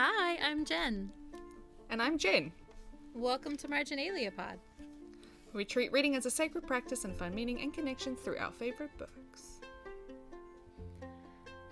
[0.00, 1.10] Hi, I'm Jen.
[1.90, 2.52] And I'm Jen.
[3.14, 4.60] Welcome to Marginalia Pod.
[5.52, 8.96] We treat reading as a sacred practice and find meaning and connections through our favourite
[8.96, 9.58] books.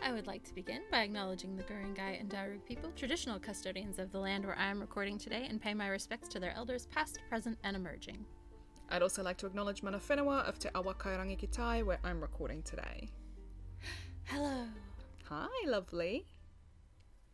[0.02, 4.10] I would like to begin by acknowledging the Guringai and Darug people, traditional custodians of
[4.10, 7.20] the land where I am recording today, and pay my respects to their elders, past,
[7.28, 8.26] present, and emerging.
[8.90, 12.20] I'd also like to acknowledge Mana Whenua of Te Awa Kairangi ki Tai, where I'm
[12.20, 13.08] recording today.
[14.24, 14.64] Hello.
[15.28, 16.26] Hi, lovely.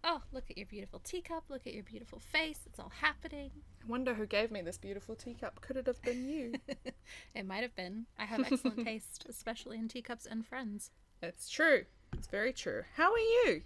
[0.05, 1.45] Oh, look at your beautiful teacup.
[1.49, 2.59] Look at your beautiful face.
[2.67, 3.51] It's all happening.
[3.83, 5.61] I wonder who gave me this beautiful teacup.
[5.61, 6.55] Could it have been you?
[7.35, 8.07] it might have been.
[8.19, 10.91] I have excellent taste, especially in teacups and friends.
[11.23, 11.85] it's true.
[12.15, 12.83] It's very true.
[12.97, 13.63] How are you?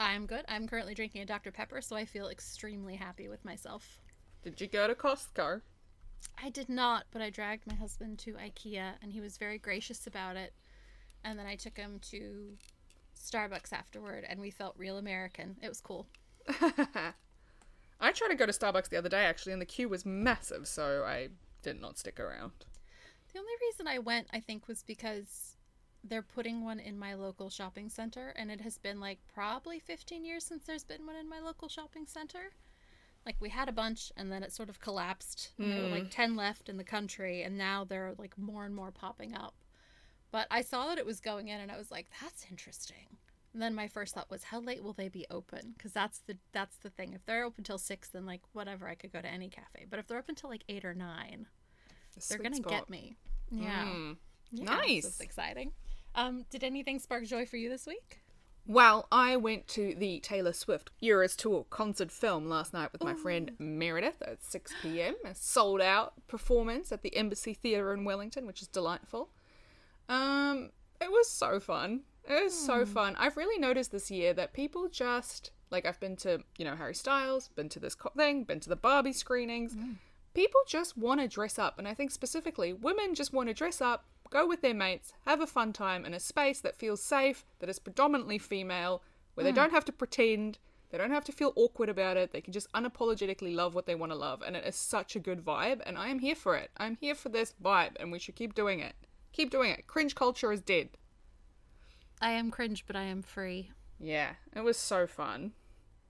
[0.00, 0.44] I'm good.
[0.48, 1.52] I'm currently drinking a Dr.
[1.52, 4.00] Pepper, so I feel extremely happy with myself.
[4.42, 5.60] Did you go to Costco?
[6.42, 10.06] I did not, but I dragged my husband to IKEA and he was very gracious
[10.06, 10.52] about it.
[11.24, 12.56] And then I took him to
[13.22, 15.56] Starbucks afterward and we felt real American.
[15.62, 16.06] It was cool.
[18.00, 20.66] I tried to go to Starbucks the other day actually, and the queue was massive,
[20.66, 21.28] so I
[21.62, 22.52] did not stick around.
[23.32, 25.56] The only reason I went, I think, was because
[26.04, 30.24] they're putting one in my local shopping center and it has been like probably 15
[30.24, 32.52] years since there's been one in my local shopping center.
[33.24, 35.52] Like we had a bunch and then it sort of collapsed.
[35.58, 36.10] And There were like mm.
[36.10, 39.54] 10 left in the country and now there are like more and more popping up.
[40.32, 43.18] But I saw that it was going in and I was like, that's interesting.
[43.52, 45.74] And then my first thought was, how late will they be open?
[45.76, 47.12] Because that's the that's the thing.
[47.12, 49.84] If they're open till six, then like whatever, I could go to any cafe.
[49.88, 51.46] But if they're open till like eight or nine,
[52.14, 52.70] The they're gonna spot.
[52.72, 53.16] get me.
[53.50, 53.84] Yeah.
[53.84, 54.16] Mm.
[54.52, 55.04] Yeah, Nice.
[55.04, 55.72] It's exciting.
[56.14, 58.20] Um, did anything spark joy for you this week?
[58.66, 63.12] Well, I went to the Taylor Swift Eras Tour concert film last night with my
[63.14, 65.16] friend Meredith at 6 pm.
[65.24, 69.30] A sold out performance at the Embassy Theatre in Wellington, which is delightful.
[70.08, 72.02] Um, it was so fun.
[72.28, 72.92] It was so hmm.
[72.92, 73.16] fun.
[73.18, 76.94] I've really noticed this year that people just like I've been to you know Harry
[76.94, 79.74] Styles, been to this co- thing, been to the Barbie screenings.
[79.74, 79.92] Hmm.
[80.34, 83.80] People just want to dress up, and I think specifically women just want to dress
[83.80, 87.44] up, go with their mates, have a fun time in a space that feels safe,
[87.58, 89.02] that is predominantly female,
[89.34, 89.56] where they hmm.
[89.56, 90.58] don't have to pretend,
[90.90, 92.32] they don't have to feel awkward about it.
[92.32, 95.20] They can just unapologetically love what they want to love, and it is such a
[95.20, 95.80] good vibe.
[95.84, 96.70] And I am here for it.
[96.76, 98.94] I'm here for this vibe, and we should keep doing it.
[99.32, 99.86] Keep doing it.
[99.86, 100.90] Cringe culture is dead.
[102.20, 103.70] I am cringe, but I am free.
[103.98, 105.52] Yeah, it was so fun.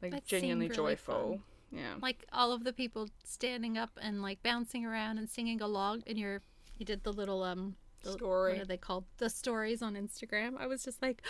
[0.01, 1.41] Like That genuinely really joyful.
[1.71, 1.95] Yeah.
[2.03, 6.19] Like all of the people standing up and like bouncing around and singing along, and
[6.19, 6.43] your
[6.77, 8.55] you did the little um the, Story.
[8.55, 9.05] What are they called?
[9.19, 10.59] The stories on Instagram.
[10.59, 11.23] I was just like,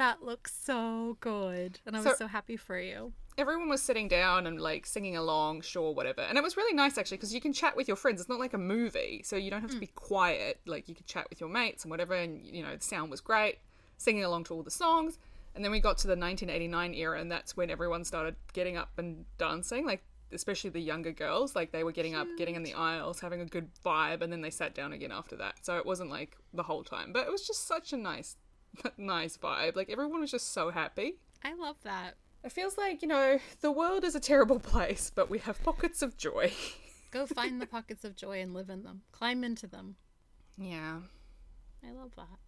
[0.00, 3.12] that looks so good, and I was So- so happy for you.
[3.38, 6.20] everyone was sitting down and like singing along, sure, whatever.
[6.20, 8.20] And it was really nice actually because you can chat with your friends.
[8.20, 9.80] It's not like a movie, so you don't have to mm.
[9.80, 10.60] be quiet.
[10.66, 12.14] Like you could chat with your mates and whatever.
[12.14, 13.58] And you know, the sound was great,
[13.96, 15.18] singing along to all the songs.
[15.54, 18.90] And then we got to the 1989 era, and that's when everyone started getting up
[18.98, 19.86] and dancing.
[19.86, 20.02] Like
[20.32, 23.46] especially the younger girls, like they were getting up, getting in the aisles, having a
[23.46, 25.54] good vibe, and then they sat down again after that.
[25.62, 28.36] So it wasn't like the whole time, but it was just such a nice,
[28.98, 29.76] nice vibe.
[29.76, 31.16] Like everyone was just so happy.
[31.44, 32.14] I love that.
[32.42, 36.02] It feels like, you know, the world is a terrible place, but we have pockets
[36.02, 36.52] of joy.
[37.10, 39.02] Go find the pockets of joy and live in them.
[39.12, 39.96] Climb into them.
[40.56, 41.00] Yeah.
[41.86, 42.38] I love that.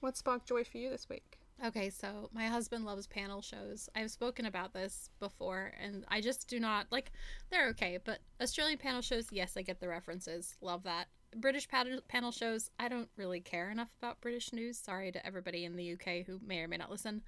[0.00, 1.38] What sparked joy for you this week?
[1.64, 3.88] Okay, so my husband loves panel shows.
[3.96, 7.12] I've spoken about this before, and I just do not like.
[7.50, 10.56] They're okay, but Australian panel shows, yes, I get the references.
[10.60, 11.06] Love that.
[11.34, 14.78] British panel shows, I don't really care enough about British news.
[14.78, 17.22] Sorry to everybody in the UK who may or may not listen.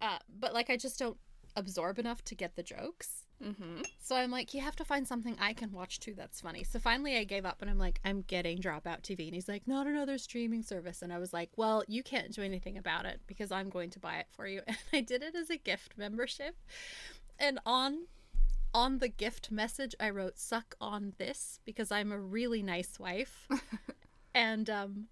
[0.00, 1.18] Uh, but like, I just don't
[1.56, 3.24] absorb enough to get the jokes.
[3.42, 3.82] Mm-hmm.
[4.00, 6.64] So I'm like, you have to find something I can watch too that's funny.
[6.64, 9.26] So finally I gave up and I'm like, I'm getting Dropout TV.
[9.26, 11.02] And he's like, not another streaming service.
[11.02, 14.00] And I was like, well, you can't do anything about it because I'm going to
[14.00, 14.62] buy it for you.
[14.68, 16.56] And I did it as a gift membership.
[17.38, 18.06] And on
[18.78, 23.48] on the gift message I wrote suck on this because I'm a really nice wife.
[24.34, 25.08] and um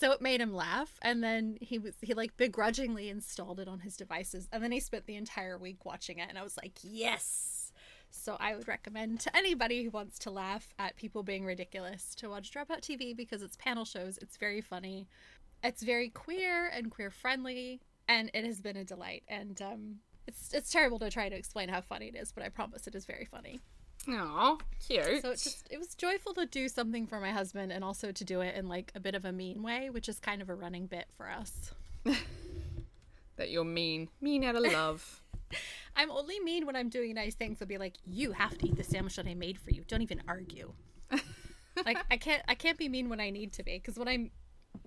[0.00, 3.78] so it made him laugh and then he was he like begrudgingly installed it on
[3.80, 6.72] his devices and then he spent the entire week watching it and I was like,
[6.82, 7.72] "Yes."
[8.10, 12.28] So I would recommend to anybody who wants to laugh at people being ridiculous to
[12.28, 14.18] watch Dropout TV because it's panel shows.
[14.22, 15.08] It's very funny.
[15.62, 19.24] It's very queer and queer friendly, and it has been a delight.
[19.28, 19.96] And um,
[20.26, 22.94] it's it's terrible to try to explain how funny it is, but I promise it
[22.94, 23.60] is very funny.
[24.08, 25.22] Aw, cute.
[25.22, 28.24] So it just it was joyful to do something for my husband and also to
[28.24, 30.54] do it in like a bit of a mean way, which is kind of a
[30.54, 31.72] running bit for us.
[33.36, 34.08] that you're mean.
[34.20, 35.22] Mean out of love.
[35.96, 37.58] I'm only mean when I'm doing nice things.
[37.60, 39.84] I'll be like, "You have to eat the sandwich that I made for you.
[39.86, 40.72] Don't even argue."
[41.84, 44.30] like I can't I can't be mean when I need to be because when I'm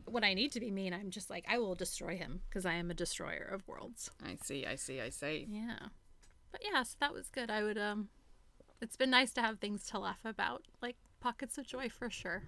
[0.09, 2.74] when I need to be mean, I'm just like I will destroy him because I
[2.74, 4.09] am a destroyer of worlds.
[4.25, 5.48] I see, I see, I see.
[5.50, 5.77] Yeah,
[6.51, 7.50] but yeah, so that was good.
[7.50, 8.09] I would um,
[8.81, 12.44] it's been nice to have things to laugh about, like pockets of joy for sure.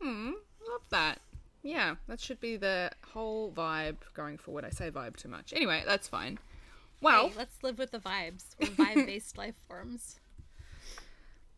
[0.00, 0.30] Hmm,
[0.68, 1.18] love that.
[1.62, 4.64] Yeah, that should be the whole vibe going forward.
[4.64, 5.52] I say vibe too much.
[5.54, 6.38] Anyway, that's fine.
[7.02, 8.44] Well, Hey, let's live with the vibes.
[8.58, 10.18] We're vibe-based life forms.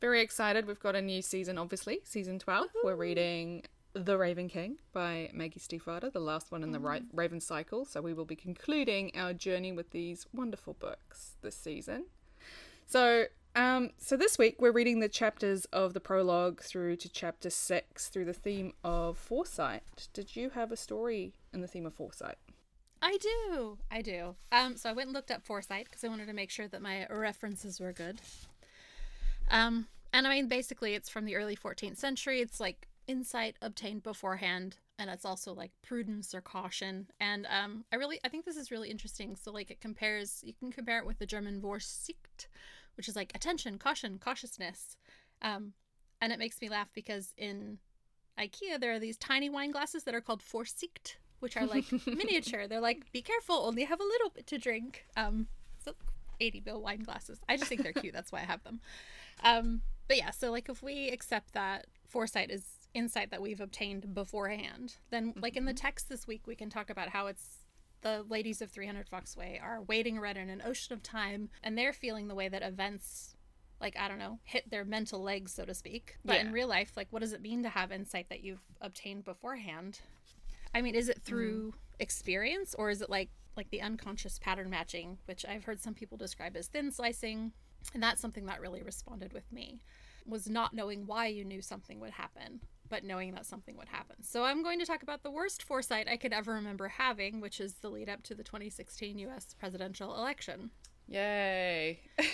[0.00, 0.66] very excited.
[0.66, 2.66] We've got a new season, obviously, season 12.
[2.82, 3.62] We're reading
[3.94, 7.84] The Raven King by Maggie Stiefvater, the last one in the Ra- Raven cycle.
[7.84, 12.06] So we will be concluding our journey with these wonderful books this season.
[12.86, 17.50] So, um, so this week we're reading the chapters of the prologue through to chapter
[17.50, 20.08] six through the theme of foresight.
[20.14, 22.38] Did you have a story in the theme of foresight?
[23.02, 23.78] I do.
[23.90, 24.36] I do.
[24.52, 26.80] Um, so I went and looked up foresight because I wanted to make sure that
[26.80, 28.20] my references were good.
[29.50, 32.40] Um, and I mean, basically, it's from the early 14th century.
[32.40, 37.08] It's like insight obtained beforehand, and it's also like prudence or caution.
[37.20, 39.36] And um, I really, I think this is really interesting.
[39.36, 40.42] So like, it compares.
[40.44, 42.46] You can compare it with the German Vorsicht,
[42.96, 44.96] which is like attention, caution, cautiousness.
[45.40, 45.72] Um,
[46.20, 47.78] and it makes me laugh because in
[48.38, 52.66] IKEA there are these tiny wine glasses that are called Vorsicht, which are like miniature.
[52.68, 55.04] They're like, be careful, only have a little bit to drink.
[55.16, 55.48] Um,
[55.84, 55.94] so
[56.40, 57.40] 80 bill wine glasses.
[57.48, 58.14] I just think they're cute.
[58.14, 58.80] That's why I have them.
[59.42, 64.14] Um, but yeah, so like if we accept that foresight is insight that we've obtained
[64.14, 65.86] beforehand, then like in the mm-hmm.
[65.86, 67.58] text this week, we can talk about how it's
[68.02, 71.92] the ladies of 300 Foxway are wading around in an ocean of time and they're
[71.92, 73.36] feeling the way that events
[73.80, 76.16] like I don't know, hit their mental legs, so to speak.
[76.24, 79.24] But in real life, like what does it mean to have insight that you've obtained
[79.24, 80.00] beforehand?
[80.72, 81.28] I mean, is it mm-hmm.
[81.28, 85.94] through experience or is it like like the unconscious pattern matching, which I've heard some
[85.94, 87.52] people describe as thin slicing,
[87.92, 89.82] and that's something that really responded with me.
[90.24, 92.60] Was not knowing why you knew something would happen,
[92.92, 94.16] but knowing that something would happen.
[94.22, 97.58] So I'm going to talk about the worst foresight I could ever remember having, which
[97.58, 100.70] is the lead up to the 2016 US presidential election.
[101.08, 102.00] Yay!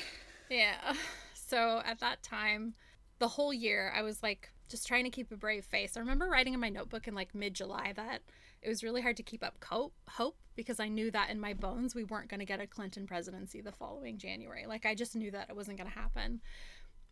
[0.51, 0.95] Yeah.
[1.35, 2.73] So at that time,
[3.19, 5.95] the whole year, I was like just trying to keep a brave face.
[5.95, 8.23] I remember writing in my notebook in like mid July that
[8.63, 11.53] it was really hard to keep up co- hope because I knew that in my
[11.53, 14.65] bones we weren't going to get a Clinton presidency the following January.
[14.67, 16.41] Like I just knew that it wasn't going to happen.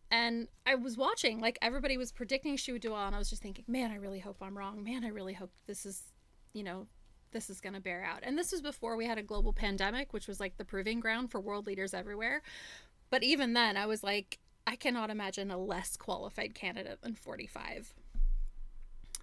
[0.09, 3.29] And I was watching, like everybody was predicting she would do well, and I was
[3.29, 4.83] just thinking, man, I really hope I'm wrong.
[4.83, 6.01] Man, I really hope this is,
[6.53, 6.87] you know,
[7.31, 8.19] this is going to bear out.
[8.23, 11.29] And this was before we had a global pandemic, which was like the proving ground
[11.29, 12.41] for world leaders everywhere.
[13.09, 17.93] But even then, I was like, I cannot imagine a less qualified candidate than 45.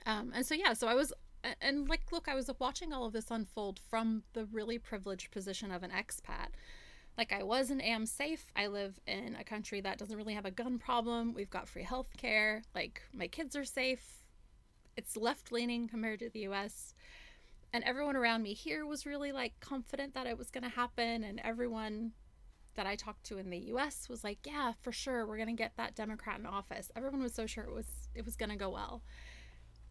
[0.07, 1.13] Um, and so, yeah, so I was,
[1.61, 5.71] and like, look, I was watching all of this unfold from the really privileged position
[5.71, 6.49] of an expat.
[7.17, 8.47] Like, I was and am safe.
[8.57, 11.33] I live in a country that doesn't really have a gun problem.
[11.33, 12.63] We've got free health care.
[12.75, 14.25] Like, my kids are safe.
[14.97, 16.95] It's left leaning compared to the US.
[17.73, 21.25] And everyone around me here was really like confident that it was going to happen.
[21.25, 22.13] And everyone
[22.77, 25.55] that I talked to in the US was like, yeah, for sure, we're going to
[25.55, 26.91] get that Democrat in office.
[26.97, 29.03] Everyone was so sure it was it was going to go well.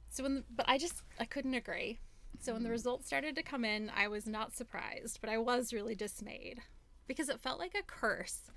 [0.10, 2.00] So when the, but I just I couldn't agree.
[2.40, 2.74] So when the mm.
[2.74, 6.62] results started to come in, I was not surprised, but I was really dismayed
[7.07, 8.51] because it felt like a curse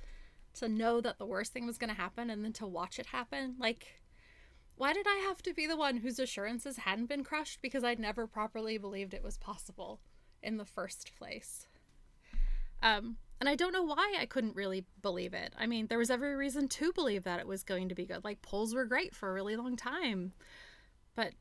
[0.55, 3.07] to know that the worst thing was going to happen and then to watch it
[3.07, 3.57] happen.
[3.59, 4.01] Like
[4.77, 7.99] why did I have to be the one whose assurances hadn't been crushed because I'd
[7.99, 10.01] never properly believed it was possible
[10.43, 11.67] in the first place?
[12.83, 15.55] Um, and I don't know why I couldn't really believe it.
[15.59, 18.23] I mean, there was every reason to believe that it was going to be good.
[18.23, 20.33] Like, polls were great for a really long time.
[21.15, 21.33] But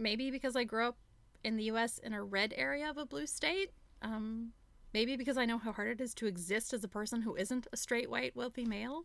[0.00, 0.96] maybe because I grew up
[1.44, 3.70] in the US in a red area of a blue state.
[4.02, 4.52] Um,
[4.92, 7.66] maybe because I know how hard it is to exist as a person who isn't
[7.72, 9.04] a straight, white, wealthy male.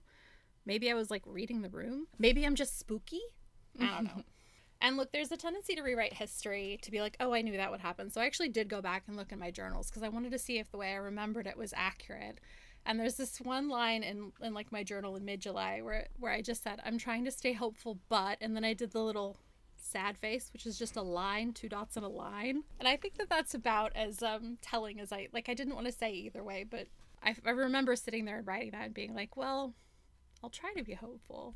[0.65, 2.07] Maybe I was like reading the room.
[2.17, 3.21] Maybe I'm just spooky.
[3.79, 4.23] I don't know.
[4.83, 7.71] And look, there's a tendency to rewrite history to be like, oh, I knew that
[7.71, 8.09] would happen.
[8.09, 10.37] So I actually did go back and look in my journals because I wanted to
[10.37, 12.41] see if the way I remembered it was accurate.
[12.85, 16.33] And there's this one line in, in like my journal in mid July where where
[16.33, 19.37] I just said, I'm trying to stay hopeful, but and then I did the little
[19.83, 22.63] sad face, which is just a line, two dots and a line.
[22.79, 25.49] And I think that that's about as um, telling as I like.
[25.49, 26.87] I didn't want to say either way, but
[27.23, 29.73] I, I remember sitting there and writing that and being like, well,
[30.43, 31.55] I'll try to be hopeful.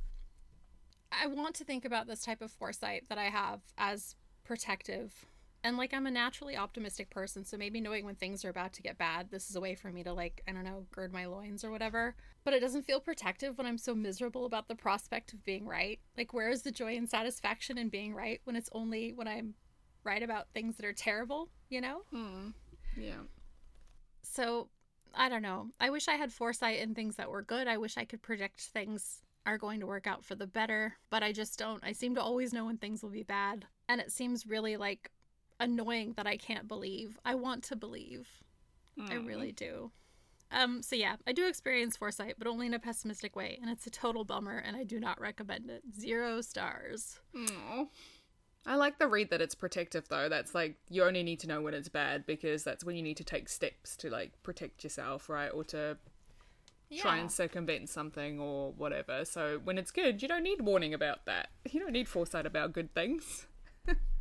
[1.12, 5.26] I want to think about this type of foresight that I have as protective.
[5.64, 8.82] And like I'm a naturally optimistic person, so maybe knowing when things are about to
[8.82, 11.26] get bad, this is a way for me to like, I don't know, gird my
[11.26, 12.16] loins or whatever.
[12.48, 16.00] But it doesn't feel protective when I'm so miserable about the prospect of being right.
[16.18, 19.56] Like where is the joy and satisfaction in being right when it's only when I'm
[20.06, 22.04] right about things that are terrible, you know?
[22.10, 22.52] Hmm.
[22.96, 23.24] Yeah.
[24.24, 24.70] So
[25.14, 25.72] I don't know.
[25.82, 27.68] I wish I had foresight in things that were good.
[27.68, 31.24] I wish I could predict things are going to work out for the better, but
[31.24, 31.84] I just don't.
[31.84, 33.66] I seem to always know when things will be bad.
[33.90, 35.12] And it seems really like
[35.60, 37.20] annoying that I can't believe.
[37.26, 38.30] I want to believe.
[39.12, 39.92] I really do.
[40.52, 43.86] Um, so yeah, I do experience foresight, but only in a pessimistic way, and it's
[43.86, 45.84] a total bummer, and I do not recommend it.
[46.00, 47.20] Zero stars.
[47.36, 47.86] Aw.
[48.66, 50.28] I like the read that it's protective though.
[50.28, 53.18] That's like you only need to know when it's bad because that's when you need
[53.18, 55.50] to take steps to like protect yourself, right?
[55.50, 55.98] Or to
[56.96, 59.24] try and circumvent something or whatever.
[59.26, 61.50] So when it's good, you don't need warning about that.
[61.70, 63.48] You don't need foresight about good things.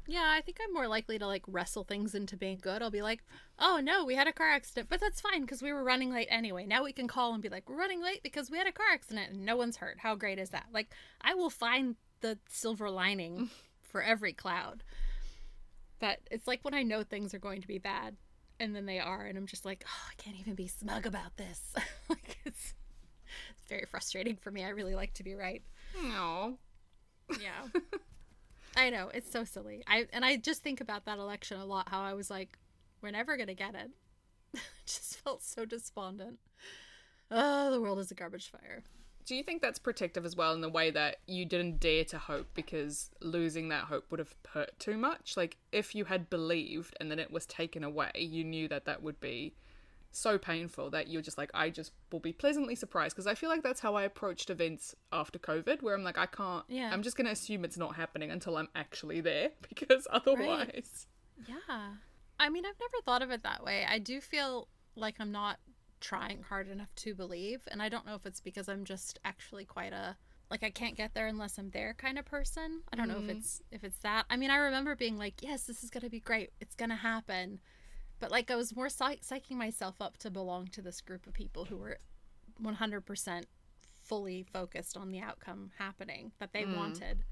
[0.06, 2.82] Yeah, I think I'm more likely to like wrestle things into being good.
[2.82, 3.24] I'll be like,
[3.58, 6.28] "Oh no, we had a car accident, but that's fine because we were running late
[6.30, 8.72] anyway." Now we can call and be like, "We're running late because we had a
[8.72, 10.66] car accident and no one's hurt." How great is that?
[10.72, 13.48] Like, I will find the silver lining mm.
[13.82, 14.84] for every cloud.
[15.98, 18.16] But it's like when I know things are going to be bad
[18.60, 21.36] and then they are and I'm just like, "Oh, I can't even be smug about
[21.36, 21.74] this."
[22.08, 22.74] like it's
[23.50, 24.64] it's very frustrating for me.
[24.64, 25.62] I really like to be right.
[26.00, 26.58] No.
[27.40, 27.68] Yeah.
[28.76, 29.82] I know, it's so silly.
[29.86, 32.58] I and I just think about that election a lot how I was like
[33.02, 33.74] we're never to get
[34.54, 34.60] it.
[34.86, 36.38] just felt so despondent.
[37.30, 38.82] Oh, the world is a garbage fire.
[39.24, 42.18] Do you think that's protective as well in the way that you didn't dare to
[42.18, 45.36] hope because losing that hope would have hurt too much?
[45.36, 49.02] Like, if you had believed and then it was taken away, you knew that that
[49.02, 49.54] would be
[50.16, 53.14] so painful that you're just like, I just will be pleasantly surprised.
[53.14, 56.26] Because I feel like that's how I approached events after COVID, where I'm like, I
[56.26, 56.90] can't, Yeah.
[56.92, 61.06] I'm just going to assume it's not happening until I'm actually there because otherwise.
[61.46, 61.94] Yeah.
[62.38, 63.86] I mean, I've never thought of it that way.
[63.88, 65.58] I do feel like I'm not
[66.00, 69.64] trying hard enough to believe, and I don't know if it's because I'm just actually
[69.64, 70.16] quite a
[70.50, 72.82] like I can't get there unless I'm there kind of person.
[72.92, 73.36] I don't know if mm.
[73.36, 74.26] it's if it's that.
[74.30, 76.50] I mean, I remember being like, "Yes, this is going to be great.
[76.60, 77.60] It's going to happen."
[78.18, 81.34] But like I was more psych- psyching myself up to belong to this group of
[81.34, 81.98] people who were
[82.62, 83.44] 100%
[84.00, 86.76] fully focused on the outcome happening that they mm.
[86.76, 87.24] wanted.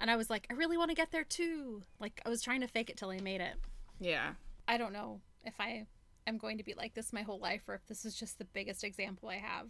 [0.00, 1.82] And I was like, I really want to get there too.
[2.00, 3.54] Like I was trying to fake it till I made it.
[4.00, 4.32] Yeah.
[4.66, 5.86] I don't know if I
[6.26, 8.44] am going to be like this my whole life or if this is just the
[8.44, 9.68] biggest example I have.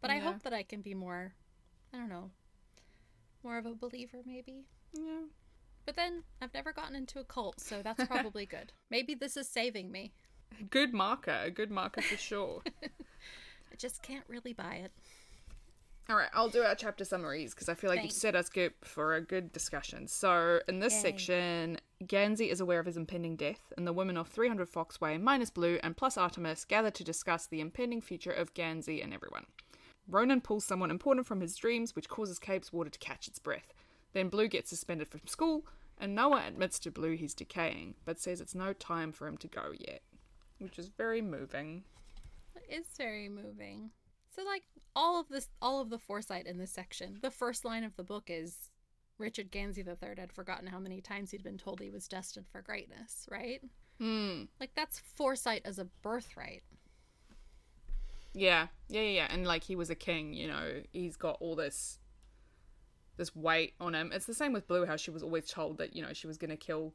[0.00, 1.34] But I hope that I can be more,
[1.92, 2.30] I don't know,
[3.42, 4.66] more of a believer maybe.
[4.92, 5.22] Yeah.
[5.86, 8.72] But then I've never gotten into a cult, so that's probably good.
[8.90, 10.12] Maybe this is saving me.
[10.68, 11.38] Good marker.
[11.44, 12.62] A good marker for sure.
[12.82, 14.92] I just can't really buy it.
[16.08, 18.14] All right, I'll do our chapter summaries because I feel like Thanks.
[18.14, 20.06] you've set us good for a good discussion.
[20.06, 21.00] So, in this Yay.
[21.00, 25.50] section, Gansey is aware of his impending death, and the women of 300 Foxway, minus
[25.50, 29.46] Blue, and plus Artemis gather to discuss the impending future of Gansey and everyone.
[30.08, 33.72] Ronan pulls someone important from his dreams, which causes Cabeswater to catch its breath.
[34.16, 35.66] Then Blue gets suspended from school,
[35.98, 39.46] and Noah admits to Blue he's decaying, but says it's no time for him to
[39.46, 40.00] go yet,
[40.58, 41.84] which is very moving.
[42.54, 43.90] It is very moving.
[44.34, 44.62] So like
[44.94, 47.18] all of this all of the foresight in this section.
[47.20, 48.70] The first line of the book is
[49.18, 52.62] Richard Gansey III had forgotten how many times he'd been told he was destined for
[52.62, 53.60] greatness, right?
[53.98, 54.44] Hmm.
[54.58, 56.62] Like that's foresight as a birthright.
[58.32, 59.26] Yeah, yeah, yeah, yeah.
[59.28, 61.98] And like he was a king, you know, he's got all this
[63.16, 64.10] this weight on him.
[64.12, 66.38] It's the same with Blue, how she was always told that, you know, she was
[66.38, 66.94] gonna kill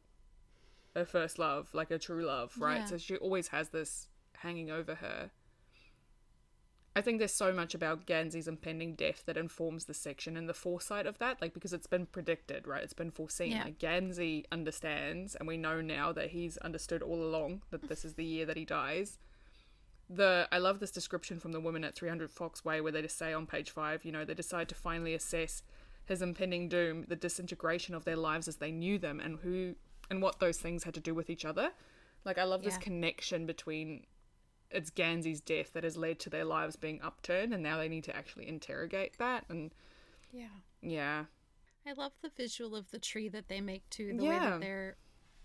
[0.95, 2.79] her first love, like her true love, right?
[2.79, 2.85] Yeah.
[2.85, 5.31] So she always has this hanging over her.
[6.93, 10.53] I think there's so much about Gansey's impending death that informs the section and the
[10.53, 12.83] foresight of that, like because it's been predicted, right?
[12.83, 13.51] It's been foreseen.
[13.51, 13.63] Yeah.
[13.63, 18.15] Like Gansey understands, and we know now that he's understood all along that this is
[18.15, 19.19] the year that he dies
[20.15, 23.33] the I love this description from the woman at 300 Foxway where they just say
[23.33, 25.63] on page 5, you know, they decide to finally assess
[26.05, 29.75] his impending doom, the disintegration of their lives as they knew them and who
[30.09, 31.71] and what those things had to do with each other.
[32.25, 34.05] Like I love this connection between
[34.69, 38.03] it's Gansey's death that has led to their lives being upturned and now they need
[38.05, 39.71] to actually interrogate that and
[40.31, 40.47] Yeah.
[40.81, 41.25] yeah.
[41.85, 44.15] I love the visual of the tree that they make too.
[44.17, 44.95] The way that they're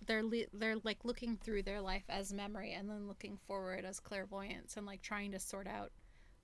[0.06, 3.98] they're le- they're like looking through their life as memory and then looking forward as
[3.98, 5.92] clairvoyance and like trying to sort out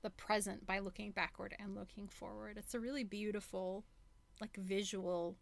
[0.02, 2.56] the present by looking backward and looking forward.
[2.56, 3.84] It's a really beautiful
[4.42, 5.36] like visual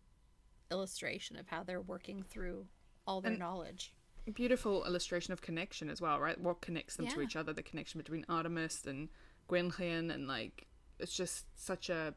[0.71, 2.66] illustration of how they're working through
[3.07, 3.92] all their And- knowledge.
[4.35, 6.38] Beautiful illustration of connection as well, right?
[6.38, 9.09] What connects them to each other, the connection between Artemis and
[9.49, 12.14] Gwenllian and like it's just such a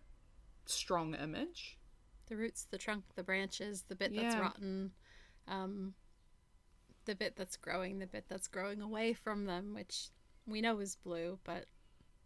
[0.65, 1.79] strong image.
[2.27, 4.91] The roots, the trunk, the branches, the bit that's rotten,
[5.47, 5.95] um,
[7.05, 10.09] the bit that's growing, the bit that's growing away from them, which
[10.45, 11.65] we know is blue, but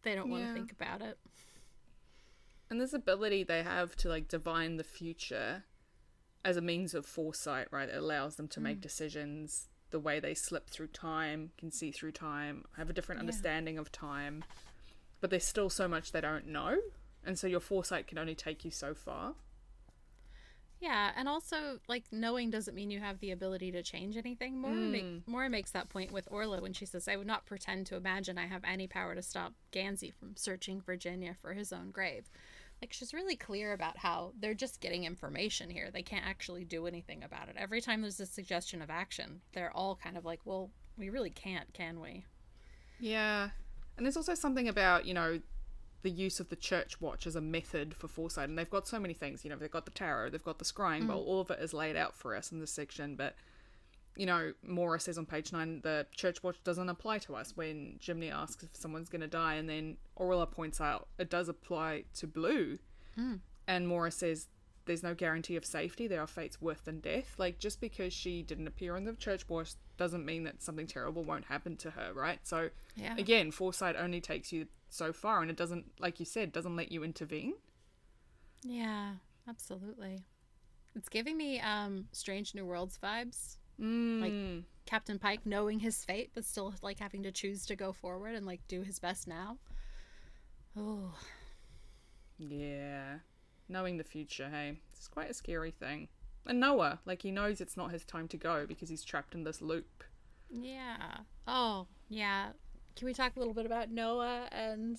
[0.01, 0.53] they don't want to Yeah.
[0.55, 1.17] think about it.
[2.69, 5.63] And this ability they have to like divine the future
[6.43, 7.89] as a means of foresight, right?
[7.89, 12.11] It allows them to make decisions the way they slip through time, can see through
[12.11, 13.23] time, have a different Yeah.
[13.23, 14.43] understanding of time.
[15.21, 16.77] But there's still so much they don't know.
[17.23, 19.35] And so your foresight can only take you so far.
[20.79, 24.59] Yeah, and also like knowing doesn't mean you have the ability to change anything.
[24.59, 24.91] Maura, Mm.
[24.91, 27.95] make, Maura makes that point with Orla when she says, "I would not pretend to
[27.95, 32.29] imagine I have any power to stop Gansey from searching Virginia for his own grave."
[32.81, 35.89] Like she's really clear about how they're just getting information here.
[35.91, 37.55] They can't actually do anything about it.
[37.57, 41.31] Every time there's a suggestion of action, they're all kind of like, "Well, we really
[41.31, 42.25] can't, can we?"
[42.99, 43.49] Yeah.
[43.95, 45.41] And there's also something about, you know,
[46.03, 48.49] the use of the church watch as a method for foresight.
[48.49, 49.43] And they've got so many things.
[49.43, 51.07] You know, they've got the tarot, they've got the scrying mm.
[51.07, 51.23] bowl.
[51.23, 53.15] All of it is laid out for us in this section.
[53.15, 53.35] But,
[54.17, 57.99] you know, Maura says on page nine, the church watch doesn't apply to us when
[58.01, 59.55] Jimi asks if someone's going to die.
[59.55, 62.79] And then Orla points out it does apply to Blue.
[63.67, 64.47] And Maura says
[64.85, 66.07] there's no guarantee of safety.
[66.07, 67.35] There are fates worse than death.
[67.37, 71.23] Like, just because she didn't appear on the church watch doesn't mean that something terrible
[71.23, 72.39] won't happen to her, right?
[72.43, 73.15] So, Yeah.
[73.17, 76.91] again, foresight only takes you so far, and it doesn't, like you said, doesn't let
[76.91, 77.55] you intervene.
[78.63, 79.13] Yeah,
[79.47, 80.23] absolutely.
[80.95, 83.57] It's giving me um Strange New Worlds vibes.
[83.81, 84.21] Mm.
[84.21, 88.35] Like Captain Pike knowing his fate, but still like having to choose to go forward
[88.35, 89.57] and like do his best now.
[90.77, 91.13] Oh,
[92.37, 93.19] yeah.
[93.69, 96.07] Knowing the future, hey, it's quite a scary thing.
[96.45, 99.43] And Noah, like, he knows it's not his time to go because he's trapped in
[99.43, 100.03] this loop.
[100.49, 101.17] yeah.
[101.47, 102.51] Oh, yeah.
[102.95, 104.97] Can we talk a little bit about Noah and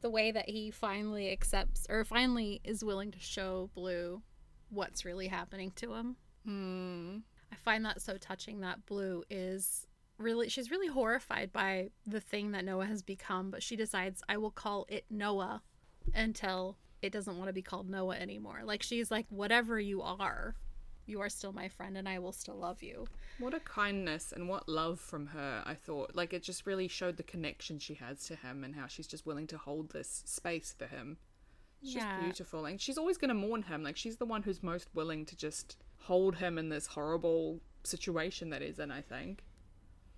[0.00, 4.22] the way that he finally accepts or finally is willing to show Blue
[4.68, 6.16] what's really happening to him?
[6.44, 7.16] Hmm.
[7.52, 9.86] I find that so touching that Blue is
[10.18, 14.36] really she's really horrified by the thing that Noah has become, but she decides I
[14.36, 15.62] will call it Noah
[16.14, 18.60] until it doesn't want to be called Noah anymore.
[18.64, 20.54] Like she's like whatever you are,
[21.06, 23.06] you are still my friend and I will still love you.
[23.38, 26.14] What a kindness and what love from her, I thought.
[26.14, 29.24] Like, it just really showed the connection she has to him and how she's just
[29.24, 31.16] willing to hold this space for him.
[31.82, 32.20] It's Yeah.
[32.20, 32.66] beautiful.
[32.66, 33.82] And she's always going to mourn him.
[33.82, 38.50] Like, she's the one who's most willing to just hold him in this horrible situation
[38.50, 39.40] that he's in, I think.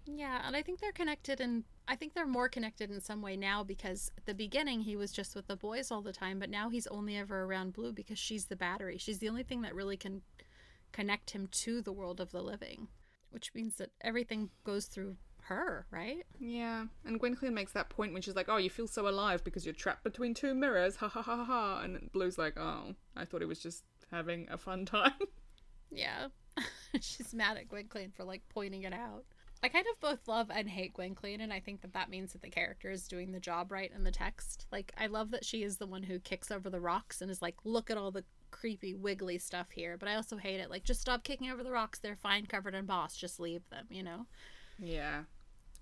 [0.07, 3.37] Yeah, and I think they're connected and I think they're more connected in some way
[3.37, 6.51] now because at the beginning he was just with the boys all the time, but
[6.51, 8.99] now he's only ever around Blue because she's the battery.
[8.99, 10.23] She's the only thing that really can
[10.93, 12.89] connect him to the world of the living,
[13.31, 16.25] which means that everything goes through her, right?
[16.39, 16.87] Yeah.
[17.05, 19.75] And Gwenllian makes that point when she's like, oh, you feel so alive because you're
[19.75, 20.97] trapped between two mirrors.
[20.97, 21.81] Ha ha ha ha.
[21.83, 25.13] And Blue's like, oh, I thought he was just having a fun time.
[25.93, 26.29] Yeah.
[27.01, 29.25] she's mad at Gwenllian for like pointing it out.
[29.65, 32.43] I kind of both love and hate Gwenllian, and I think that that means that
[32.43, 34.67] the character is doing the job right in the text.
[34.73, 37.41] Like, I love that she is the one who kicks over the rocks and is
[37.41, 39.97] like, look at all the creepy, wiggly stuff here.
[39.97, 40.69] But I also hate it.
[40.69, 42.01] Like, just stop kicking over the rocks.
[42.01, 43.17] They're fine, covered in moss.
[43.17, 44.27] Just leave them, you know?
[44.79, 45.23] yeah.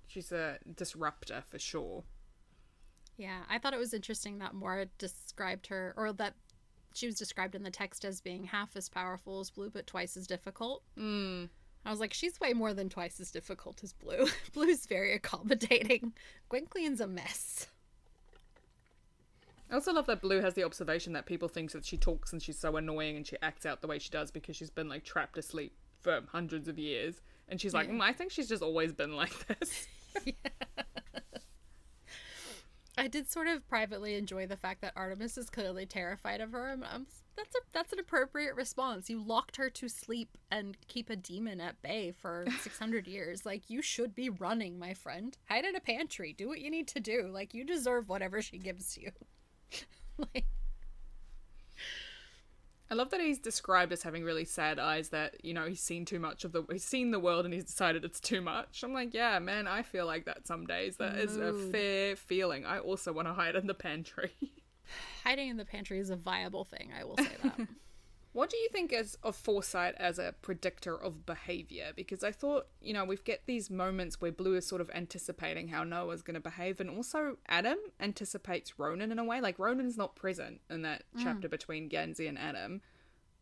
[0.07, 2.03] She's a disruptor for sure.
[3.17, 6.35] Yeah, I thought it was interesting that Maura described her, or that
[6.95, 10.17] she was described in the text as being half as powerful as Blue, but twice
[10.17, 10.83] as difficult.
[10.99, 11.49] Mm.
[11.85, 14.27] I was like, she's way more than twice as difficult as Blue.
[14.53, 16.13] Blue's very accommodating.
[16.51, 17.69] Gwenllian's a mess.
[19.71, 22.43] I also love that Blue has the observation that people think that she talks and
[22.43, 25.05] she's so annoying and she acts out the way she does because she's been like
[25.05, 25.73] trapped asleep
[26.03, 27.21] for hundreds of years.
[27.49, 27.95] And she's like, Yeah.
[27.95, 29.87] mm, I think she's just always been like this.
[33.01, 36.69] I did sort of privately enjoy the fact that Artemis is clearly terrified of her.
[36.69, 39.09] I'm, I'm- that's a that's an appropriate response.
[39.09, 43.47] You locked her to sleep and keep a demon at bay for 600 years.
[43.47, 45.35] Like you should be running, my friend.
[45.49, 46.35] Hide in a pantry.
[46.35, 47.31] Do what you need to do.
[47.33, 49.11] Like you deserve whatever she gives you.
[50.35, 50.45] like
[52.91, 56.05] I love that he's described as having really sad eyes that, you know, he's seen
[56.05, 58.83] too much of the he's seen the world and he's decided it's too much.
[58.83, 60.97] I'm like, yeah, man, I feel like that some days.
[60.97, 62.67] That is a fair feeling.
[62.67, 64.33] I also want to hide in the pantry.
[65.25, 66.91] hiding in the pantry is a viable thing.
[66.99, 67.61] I will say that.
[68.33, 71.93] What do you think is of foresight as a predictor of behavior?
[71.97, 75.69] Because I thought, you know, we've get these moments where Blue is sort of anticipating
[75.69, 79.41] how Noah's going to behave, and also Adam anticipates Ronan in a way.
[79.41, 81.25] Like Ronan's not present in that mm.
[81.25, 82.83] chapter between Gansey and Adam,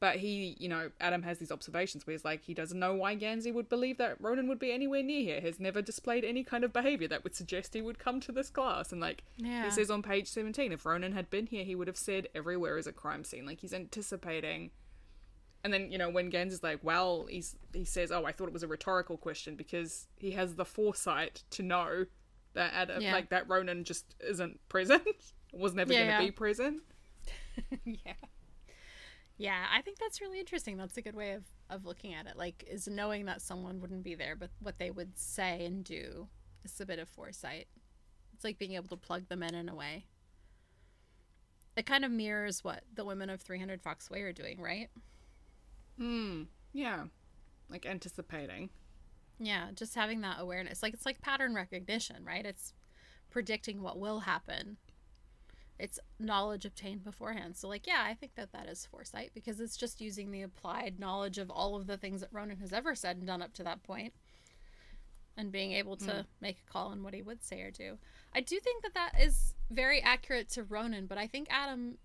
[0.01, 3.15] but he, you know, Adam has these observations where he's like, he doesn't know why
[3.17, 5.41] Gansey would believe that Ronan would be anywhere near here.
[5.41, 8.49] Has never displayed any kind of behavior that would suggest he would come to this
[8.51, 9.65] class, and like Yeah.
[9.65, 12.79] he says on page 17 if ronan had been here he would have said everywhere
[12.79, 14.71] is a crime scene like he's anticipating
[15.65, 18.53] and then you know when Gansey's like well he's he says oh i thought it
[18.53, 22.07] was a rhetorical question because he has the foresight to know
[22.55, 23.13] that Adam, Yeah.
[23.13, 25.03] like that ronan just isn't present
[25.53, 26.83] was never Yeah, going to be present
[27.85, 28.13] yeah.
[29.39, 30.77] Yeah, I think that's really interesting.
[30.77, 32.37] That's a good way of, of looking at it.
[32.37, 36.27] Like, is knowing that someone wouldn't be there, but what they would say and do
[36.65, 37.69] is a bit of foresight.
[38.35, 40.07] It's like being able to plug them in in a way.
[41.77, 44.89] It kind of mirrors what the women of 300 Foxway are doing, right?
[45.97, 46.45] Hmm.
[46.73, 47.05] Yeah.
[47.71, 48.71] Like anticipating.
[49.39, 50.83] Yeah, just having that awareness.
[50.83, 52.45] Like it's like pattern recognition, right?
[52.45, 52.75] It's
[53.31, 54.79] predicting what will happen.
[55.79, 57.57] It's knowledge obtained beforehand.
[57.57, 60.99] So like, yeah, I think that that is foresight because it's just using the applied
[60.99, 63.63] knowledge of all of the things that Ronan has ever said and done up to
[63.65, 64.13] that point
[65.37, 66.25] and being able to mm.
[66.41, 67.97] make a call on what he would say or do.
[68.35, 71.99] I do think that that is very accurate to Ronan, but I think Adam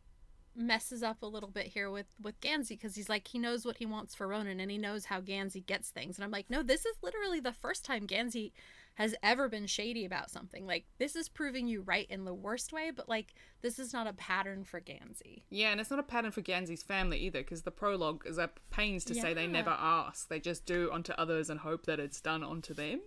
[0.55, 3.77] messes up a little bit here with with Gansey because he's like he knows what
[3.77, 6.61] he wants for Ronan and he knows how Gansey gets things and I'm like no
[6.61, 8.51] this is literally the first time Gansey
[8.95, 10.65] has ever been shady about something.
[10.65, 14.07] Like this is proving you right in the worst way but like this is not
[14.07, 15.43] a pattern for Gansey.
[15.49, 18.51] Yeah and it's not a pattern for Gansey's family either because the prologue is at
[18.69, 19.21] pains to yeah.
[19.21, 20.29] say they never ask.
[20.29, 23.01] They just do unto others and hope that it's done onto them.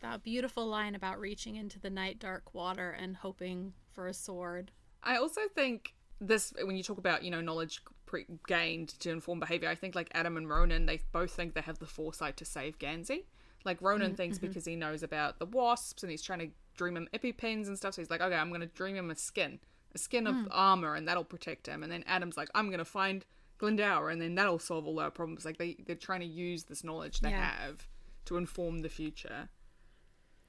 [0.00, 4.70] That beautiful line about reaching into the night dark water and hoping for a sword.
[5.02, 9.40] I also think this when you talk about you know knowledge pre- gained to inform
[9.40, 12.44] behavior i think like adam and ronan they both think they have the foresight to
[12.44, 13.24] save gansey
[13.64, 14.16] like ronan mm-hmm.
[14.16, 17.76] thinks because he knows about the wasps and he's trying to dream him epipens and
[17.76, 19.58] stuff so he's like okay i'm gonna dream him a skin
[19.94, 20.46] a skin of mm.
[20.50, 23.24] armor and that'll protect him and then adam's like i'm gonna find
[23.58, 26.82] glendower and then that'll solve all our problems like they, they're trying to use this
[26.82, 27.50] knowledge they yeah.
[27.50, 27.86] have
[28.24, 29.48] to inform the future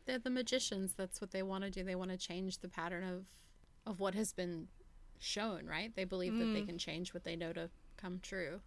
[0.05, 3.03] they're the magicians that's what they want to do they want to change the pattern
[3.03, 3.25] of
[3.85, 4.67] of what has been
[5.21, 5.95] shown, right?
[5.95, 6.39] They believe mm.
[6.39, 6.67] that they mm.
[6.67, 8.61] can change what they know to come true.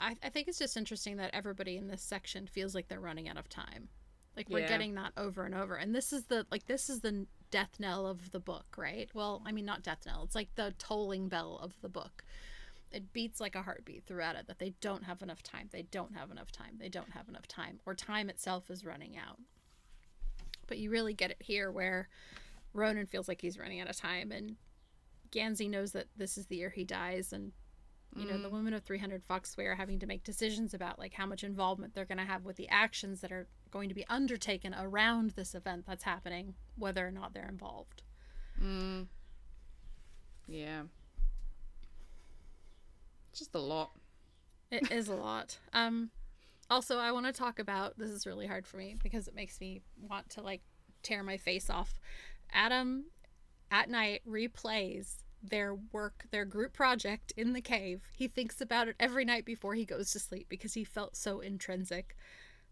[0.00, 3.28] I, I think it's just interesting that everybody in this section feels like they're running
[3.28, 3.88] out of time.
[4.36, 4.68] Like we're yeah.
[4.68, 5.74] getting that over and over.
[5.74, 9.08] And this is the like this is the death knell of the book, right?
[9.12, 10.22] Well, I mean not death knell.
[10.24, 12.24] It's like the tolling bell of the book.
[12.92, 15.68] It beats like a heartbeat throughout it that they don't have enough time.
[15.70, 16.76] They don't have enough time.
[16.78, 19.38] They don't have enough time or time itself is running out.
[20.66, 22.08] But you really get it here where
[22.72, 24.56] Ronan feels like he's running out of time and
[25.30, 27.52] Gansey knows that this is the year he dies, and
[28.16, 28.52] you know the mm.
[28.52, 32.04] women of 300 Foxway are having to make decisions about like how much involvement they're
[32.04, 35.84] going to have with the actions that are going to be undertaken around this event
[35.86, 38.02] that's happening, whether or not they're involved.
[38.62, 39.06] Mm.
[40.48, 40.82] Yeah.
[43.32, 43.92] just a lot.
[44.72, 45.58] It is a lot.
[45.72, 46.10] Um,
[46.68, 49.60] also, I want to talk about this is really hard for me because it makes
[49.60, 50.62] me want to like
[51.02, 51.94] tear my face off.
[52.52, 53.04] Adam
[53.70, 58.02] at night replays their work, their group project in the cave.
[58.16, 61.40] He thinks about it every night before he goes to sleep because he felt so
[61.40, 62.16] intrinsic.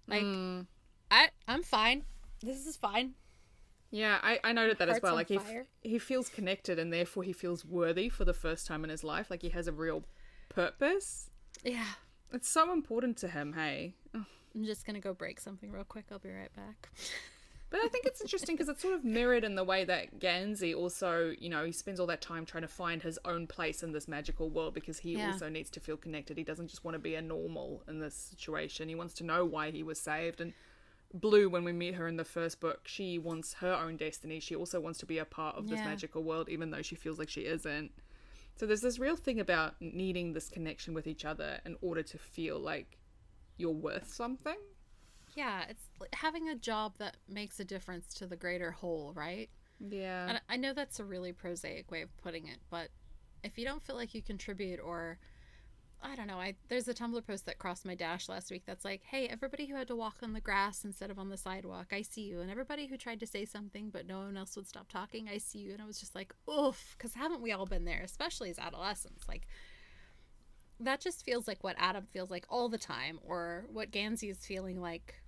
[0.07, 0.67] Like mm.
[1.11, 2.05] I I'm fine.
[2.43, 3.15] This is fine.
[3.91, 5.15] Yeah, I, I noted that Hearts as well.
[5.15, 8.85] Like he f- he feels connected and therefore he feels worthy for the first time
[8.85, 9.31] in his life.
[9.31, 10.05] Like he has a real
[10.49, 11.31] purpose.
[11.65, 11.87] Yeah.
[12.33, 13.95] It's so important to him, hey.
[14.15, 16.07] I'm just gonna go break something real quick.
[16.13, 16.91] I'll be right back.
[17.71, 20.75] But I think it's interesting because it's sort of mirrored in the way that Gansey
[20.75, 23.93] also, you know, he spends all that time trying to find his own place in
[23.93, 25.33] this magical world because he yeah.
[25.33, 26.39] also needs to feel connected.
[26.39, 28.89] He doesn't just want to be a normal in this situation.
[28.89, 30.41] He wants to know why he was saved.
[30.41, 30.55] And
[31.13, 34.41] Blue, when we meet her in the first book, she wants her own destiny.
[34.41, 37.19] She also wants to be a part of this magical world, even though she feels
[37.19, 37.93] like she isn't.
[38.57, 42.19] So there's this real thing about needing this connection with each other in order to
[42.19, 42.99] feel like
[43.59, 44.57] you're worth something
[45.39, 49.49] yeah, it's having a job that makes a difference to the greater whole, right?
[49.79, 50.31] Yeah.
[50.31, 52.89] And I know that's a really prosaic way of putting it, but
[53.45, 55.21] if you don't feel like you contribute or
[56.03, 58.85] I don't know, I there's a Tumblr post that crossed my dash last week that's
[58.85, 61.93] like, "Hey, everybody who had to walk on the grass instead of on the sidewalk,
[61.93, 64.67] I see you." And everybody who tried to say something but no one else would
[64.67, 65.73] stop talking, I see you.
[65.73, 69.29] And I was just like, "Oof," cuz haven't we all been there, especially as adolescents?
[69.29, 69.47] Like
[70.81, 74.45] that just feels like what Adam feels like all the time or what Gansey is
[74.45, 75.23] feeling like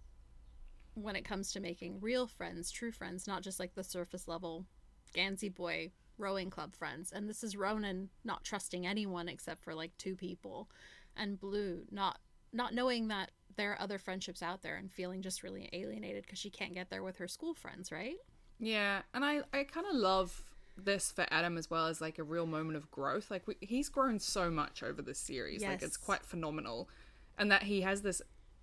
[1.03, 4.67] when it comes to making real friends, true friends, not just like the surface level
[5.15, 7.13] Gansey boy rowing club friends.
[7.13, 10.69] And this is Ronan not trusting anyone except for like two people,
[11.17, 12.19] and Blue not
[12.53, 16.39] not knowing that there are other friendships out there and feeling just really alienated because
[16.39, 18.17] she can't get there with her school friends, right?
[18.59, 20.43] Yeah, and I I kind of love
[20.77, 23.31] this for Adam as well as like a real moment of growth.
[23.31, 25.63] Like we, he's grown so much over this series.
[25.63, 25.71] Yes.
[25.71, 26.89] Like it's quite phenomenal.
[27.39, 28.21] And that he has this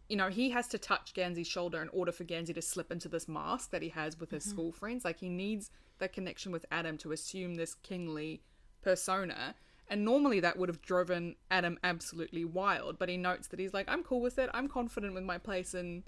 [0.10, 3.10] you know, he has to touch Gansey's shoulder in order for Gansey to slip into
[3.10, 4.52] this mask that he has with his mm-hmm.
[4.52, 5.04] school friends.
[5.04, 8.42] Like he needs that connection with Adam to assume this kingly
[8.82, 9.56] persona.
[9.90, 13.90] And normally that would have driven Adam absolutely wild, but he notes that he's like,
[13.90, 14.50] I'm cool with it.
[14.54, 16.04] I'm confident with my place in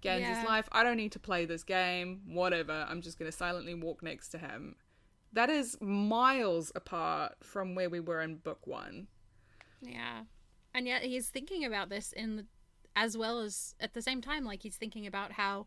[0.00, 0.44] Gansey's yeah.
[0.44, 0.68] life.
[0.70, 2.22] I don't need to play this game.
[2.26, 2.86] Whatever.
[2.88, 4.76] I'm just going to silently walk next to him.
[5.32, 9.08] That is miles apart from where we were in book one.
[9.82, 10.22] Yeah.
[10.72, 12.46] And yet he's thinking about this in the
[12.96, 15.66] as well as at the same time like he's thinking about how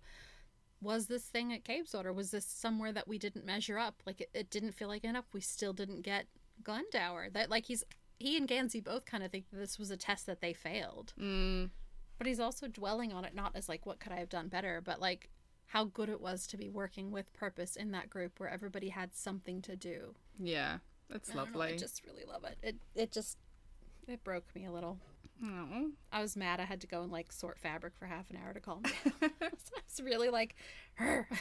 [0.82, 4.30] was this thing at Cabeswater was this somewhere that we didn't measure up like it,
[4.34, 6.28] it didn't feel like enough we still didn't get
[6.64, 7.84] Glendower that like he's
[8.20, 11.14] he and Gansey both kind of think this was a test that they failed.
[11.22, 11.70] Mm,
[12.18, 14.82] But he's also dwelling on it not as like what could I have done better,
[14.84, 15.30] but like
[15.68, 19.14] how good it was to be working with purpose in that group where everybody had
[19.16, 20.16] something to do.
[20.40, 20.78] yeah,
[21.10, 21.74] that's I don't know, lovely.
[21.74, 22.58] I just really love it.
[22.64, 23.38] It it just
[24.08, 24.98] it broke me a little.
[25.44, 25.86] Aw.
[26.12, 28.54] I was mad I had to go and like sort fabric for half an hour
[28.54, 28.94] to calm down.
[29.42, 30.56] I was really like,
[31.00, 31.28] "Arr."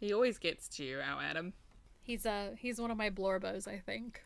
[0.00, 1.54] He always gets to you, out, Adam.
[2.02, 4.22] he's uh he's one of my blorbos, I think.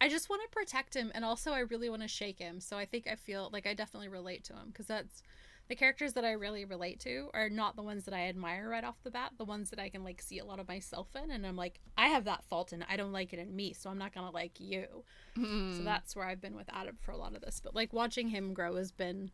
[0.00, 2.58] I just want to protect him, and also I really want to shake him.
[2.60, 5.22] So I think I feel like I definitely relate to him because that's
[5.68, 8.84] the characters that I really relate to are not the ones that I admire right
[8.84, 9.32] off the bat.
[9.36, 11.80] The ones that I can like see a lot of myself in, and I'm like,
[11.98, 14.30] I have that fault, and I don't like it in me, so I'm not gonna
[14.30, 14.86] like you.
[15.34, 15.84] So hmm.
[15.84, 17.60] that's where I've been with Adam for a lot of this.
[17.62, 19.30] But like watching him grow has been,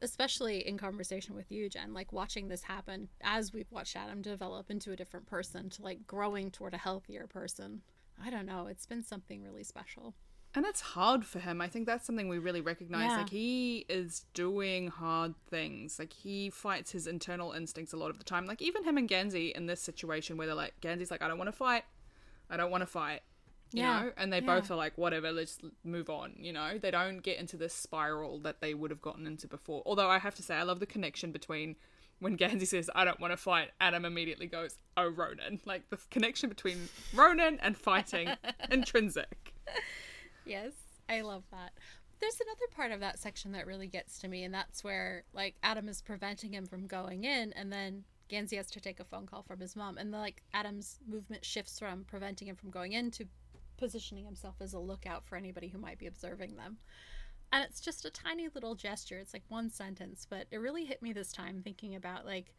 [0.00, 1.92] especially in conversation with you, Jen.
[1.92, 6.06] Like watching this happen as we've watched Adam develop into a different person to like
[6.06, 7.82] growing toward a healthier person.
[8.22, 8.66] I don't know.
[8.66, 10.14] It's been something really special.
[10.54, 11.62] And it's hard for him.
[11.62, 13.10] I think that's something we really recognize.
[13.10, 13.16] Yeah.
[13.18, 15.98] Like he is doing hard things.
[15.98, 18.44] Like he fights his internal instincts a lot of the time.
[18.44, 21.38] Like even him and Gansey in this situation where they're like, Gansey's like, I don't
[21.38, 21.84] want to fight.
[22.50, 23.22] I don't want to fight.
[23.72, 24.02] You Yeah.
[24.02, 24.12] know?
[24.18, 24.46] And they Yeah.
[24.58, 26.34] both are like, whatever, let's move on.
[26.38, 26.76] You know?
[26.76, 29.82] They don't get into this spiral that they would have gotten into before.
[29.86, 31.76] Although I have to say, I love the connection between
[32.18, 35.60] when Gansey says, I don't want to fight, Adam immediately goes, Oh, Ronan.
[35.64, 38.28] Like the connection between Ronan and fighting,
[38.70, 39.54] intrinsic.
[40.44, 40.72] Yes,
[41.08, 41.72] I love that.
[42.20, 45.56] There's another part of that section that really gets to me, and that's where like
[45.62, 49.26] Adam is preventing him from going in, and then Gansey has to take a phone
[49.26, 52.92] call from his mom, and the, like Adam's movement shifts from preventing him from going
[52.92, 53.26] in to
[53.76, 56.76] positioning himself as a lookout for anybody who might be observing them.
[57.52, 59.18] And it's just a tiny little gesture.
[59.18, 62.54] It's like one sentence, but it really hit me this time thinking about like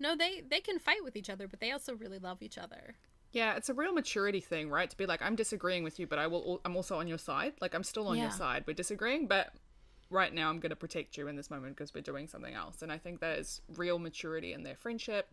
[0.00, 2.94] no, they they can fight with each other, but they also really love each other.
[3.32, 4.88] Yeah, it's a real maturity thing, right?
[4.88, 6.60] To be like, I'm disagreeing with you, but I will.
[6.64, 7.54] I'm also on your side.
[7.60, 8.24] Like, I'm still on Yeah.
[8.24, 8.64] your side.
[8.66, 9.52] We're disagreeing, but
[10.10, 12.80] right now, I'm going to protect you in this moment because we're doing something else.
[12.82, 15.28] And I think that is real maturity in their friendship,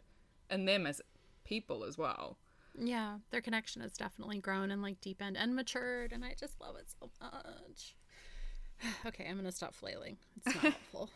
[0.49, 1.01] and them as
[1.45, 2.37] people as well.
[2.77, 6.75] Yeah, their connection has definitely grown and like deepened and matured, and I just love
[6.75, 7.95] it so much.
[9.05, 10.17] okay, I'm gonna stop flailing.
[10.35, 11.09] It's not helpful.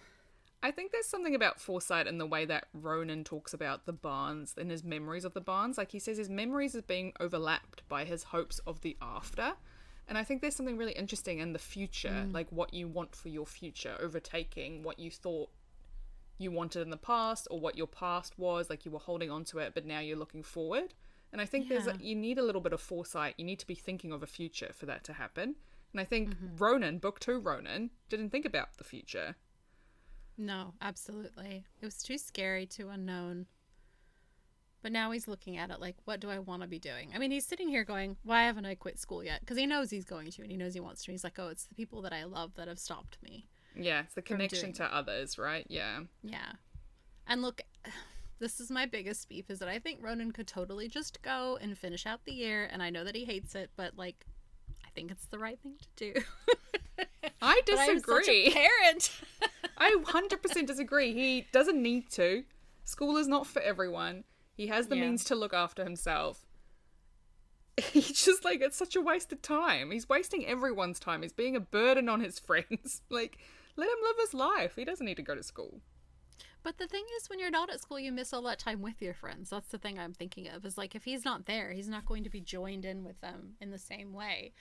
[0.62, 4.56] I think there's something about foresight in the way that Ronan talks about the Barns
[4.58, 5.78] and his memories of the Barns.
[5.78, 9.54] Like he says, his memories are being overlapped by his hopes of the after.
[10.08, 12.34] And I think there's something really interesting in the future, mm.
[12.34, 15.50] like what you want for your future, overtaking what you thought
[16.38, 19.44] you wanted in the past or what your past was, like you were holding on
[19.46, 20.94] to it, but now you're looking forward.
[21.32, 21.94] And I think there's Yeah.
[21.94, 23.36] a, you need a little bit of foresight.
[23.38, 25.56] You need to be thinking of a future for that to happen.
[25.94, 26.58] And I think mm-hmm.
[26.58, 29.36] Ronan, book two Ronan, didn't think about the future.
[30.40, 31.66] No, absolutely.
[31.82, 33.46] It was too scary, too unknown.
[34.82, 37.12] But now he's looking at it like, what do I want to be doing?
[37.14, 39.42] I mean, he's sitting here going, why haven't I quit school yet?
[39.42, 41.12] Because he knows he's going to and he knows he wants to.
[41.12, 43.48] He's like, oh, it's the people that I love that have stopped me.
[43.76, 45.66] Yeah, it's the connection to others, right?
[45.68, 46.00] Yeah.
[46.24, 46.54] Yeah.
[47.28, 47.62] And look,
[48.40, 51.78] this is my biggest beef is that I think Ronan could totally just go and
[51.78, 52.70] finish out the year.
[52.72, 54.26] And I know that he hates it, but like,
[54.86, 56.22] I think it's the right thing to do.
[57.42, 58.52] I But I'm such a disagree.
[58.52, 59.12] parent.
[59.78, 61.14] I 100% disagree.
[61.14, 62.44] He doesn't need to.
[62.84, 64.24] School is not for everyone.
[64.56, 65.04] He has the Yeah.
[65.04, 66.46] means to look after himself.
[67.92, 69.92] He's just like, it's such a waste of time.
[69.92, 71.22] He's wasting everyone's time.
[71.22, 73.02] He's being a burden on his friends.
[73.10, 73.38] Like,
[73.78, 74.76] let him live his life.
[74.76, 75.80] He doesn't need to go to school.
[76.62, 79.02] but the thing is, when you're not at school, you miss all that time with
[79.02, 79.50] your friends.
[79.50, 82.26] That's the thing I'm thinking of is like, if he's not there, he's not going
[82.26, 84.52] to be joined in with them in the same way.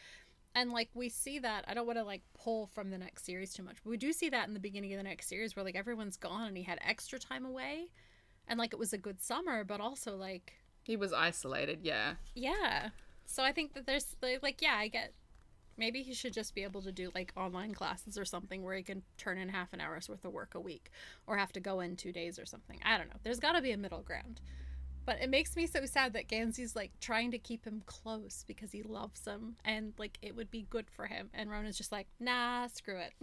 [0.54, 1.64] And like, we see that.
[1.68, 4.12] I don't want to like pull from the next series too much, but we do
[4.12, 6.64] see that in the beginning of the next series where like everyone's gone and he
[6.64, 7.90] had extra time away.
[8.48, 10.54] And like, it was a good summer, but also like,
[10.88, 12.14] He was isolated, yeah.
[12.34, 12.88] Yeah.
[13.26, 15.12] So I think that there's like, yeah, I get
[15.76, 18.82] maybe he should just be able to do like online classes or something where he
[18.82, 20.90] can turn in half an hour's worth of work a week
[21.26, 22.80] or have to go in 2 days or something.
[22.84, 23.20] I don't know.
[23.22, 24.40] There's got to be a middle ground.
[25.08, 28.72] But it makes me so sad that Gansey's like trying to keep him close because
[28.72, 31.30] he loves him and like it would be good for him.
[31.32, 33.14] And Ronan's just like, nah, screw it.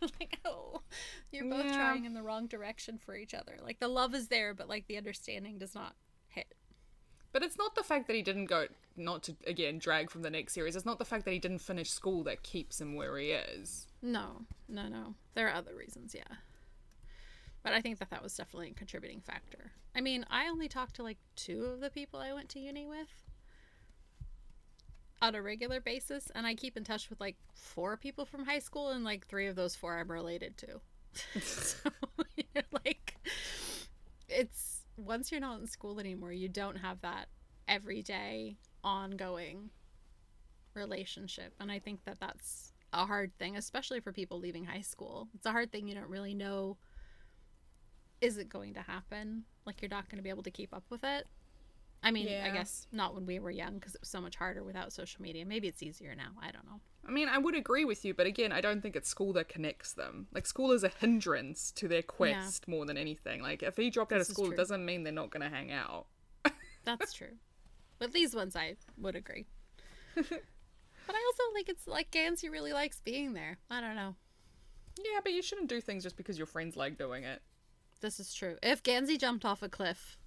[0.18, 0.80] like, oh,
[1.30, 1.74] you're both Yeah.
[1.76, 3.58] trying in the wrong direction for each other.
[3.62, 5.94] Like the love is there, but like the understanding does not
[6.28, 6.54] hit.
[7.32, 10.30] But it's not the fact that he didn't go, not to, again, drag from the
[10.30, 10.74] next series.
[10.74, 13.88] It's not the fact that he didn't finish school that keeps him where he is.
[14.00, 15.16] No, no, no.
[15.34, 16.36] There are other reasons, yeah.
[17.62, 19.72] But I think that that was definitely a contributing factor.
[19.94, 22.86] I mean, I only talked to like two of the people I went to uni
[22.86, 23.08] with
[25.22, 28.58] on a regular basis, and I keep in touch with like four people from high
[28.58, 30.80] school, and like three of those four I'm related to.
[31.40, 31.90] so,
[32.84, 33.16] like,
[34.28, 37.28] it's once you're not in school anymore, you don't have that
[37.68, 39.70] everyday, ongoing
[40.74, 41.54] relationship.
[41.60, 45.28] And I think that that's a hard thing, especially for people leaving high school.
[45.34, 46.76] It's a hard thing you don't really know
[48.20, 49.44] is it going to happen?
[49.66, 51.26] Like you're not going to be able to keep up with it.
[52.02, 52.46] I mean, Yeah.
[52.46, 55.22] I guess not when we were young because it was so much harder without social
[55.22, 55.44] media.
[55.44, 56.30] Maybe it's easier now.
[56.40, 56.80] I don't know.
[57.06, 59.48] I mean, I would agree with you, but again, I don't think it's school that
[59.48, 60.26] connects them.
[60.32, 63.42] Like, school is a hindrance to their quest more than anything.
[63.42, 65.70] Like, if he dropped out of school, it doesn't mean they're not going to hang
[65.70, 66.06] out.
[66.84, 67.36] That's true.
[67.98, 69.46] But these ones I would agree.
[70.14, 73.58] but I also like it's like Gansey really likes being there.
[73.70, 74.14] I don't know.
[74.98, 77.42] Yeah, but you shouldn't do things just because your friends like doing it.
[78.00, 78.56] This is true.
[78.62, 80.18] If Gansey jumped off a cliff,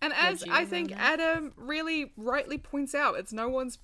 [0.00, 0.92] And as I think?
[0.96, 3.78] Adam really rightly points out, it's no one's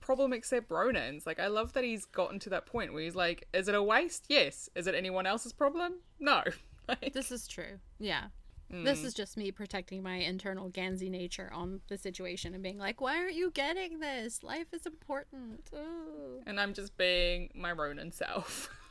[0.00, 1.26] problem except Ronan's.
[1.26, 3.82] Like, I love that he's gotten to that point where he's like, is it a
[3.82, 4.26] waste?
[4.28, 4.68] Yes.
[4.74, 6.00] Is it anyone else's problem?
[6.20, 6.42] No.
[6.88, 7.80] Like, this is true.
[7.98, 8.26] Yeah.
[8.70, 9.06] This mm.
[9.06, 13.16] is just me protecting my internal Gansey nature on the situation and being like, why
[13.16, 14.44] aren't you getting this?
[14.44, 15.68] Life is important.
[15.74, 16.42] Ooh.
[16.46, 18.70] and I'm just being my Ronan self.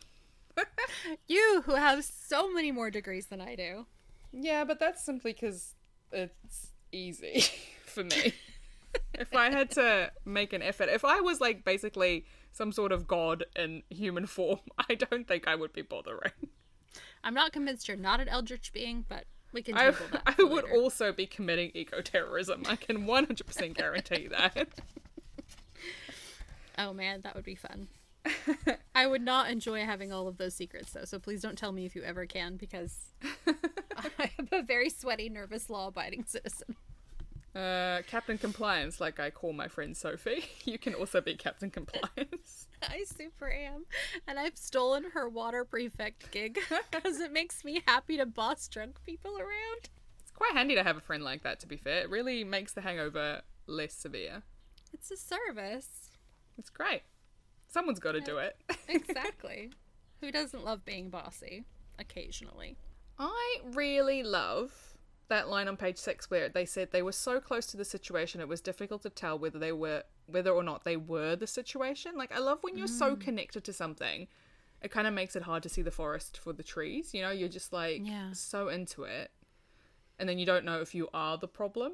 [1.28, 3.86] You, who have so many more degrees than I do.
[4.32, 5.76] Yeah, but that's simply because
[6.12, 7.44] it's easy
[7.86, 8.34] for me.
[9.14, 13.08] if I had to make an effort, if I was like basically some sort of
[13.08, 16.32] god in human form, I don't think I would be bothering.
[17.24, 20.22] I'm not convinced you're not an eldritch being, but we can I, that.
[20.26, 22.64] I would also be committing eco terrorism.
[22.68, 24.68] I can 100% guarantee that.
[26.78, 27.88] Oh man, that would be fun.
[28.96, 31.86] I would not enjoy having all of those secrets though, so please don't tell me
[31.86, 33.14] if you ever can because
[33.48, 36.76] I am a very sweaty, nervous, law abiding citizen.
[37.56, 40.44] Uh, Captain Compliance, like I call my friend Sophie.
[40.66, 42.68] You can also be Captain Compliance.
[42.82, 43.86] I super am.
[44.28, 46.60] And I've stolen her water prefect gig
[46.92, 49.90] because it makes me happy to boss drunk people around.
[50.22, 52.02] It's quite handy to have a friend like that, to be fair.
[52.02, 54.42] It really makes the hangover less severe.
[54.92, 56.10] It's a service.
[56.58, 57.04] It's great.
[57.76, 58.56] Someone's got to do it.
[58.88, 59.70] Exactly.
[60.22, 61.66] Who doesn't love being bossy?
[62.00, 62.78] Occasionally.
[63.20, 64.72] I really love
[65.28, 68.40] that line on page six where they said they were so close to the situation
[68.40, 72.14] it was difficult to tell whether they were whether or not they were the situation.
[72.16, 74.28] Like I love when you're so connected to something,
[74.82, 77.14] it kind of makes it hard to see the forest for the trees.
[77.14, 78.30] You know, you're just like Yeah.
[78.32, 79.32] so into it,
[80.18, 81.92] and then you don't know if you are the problem.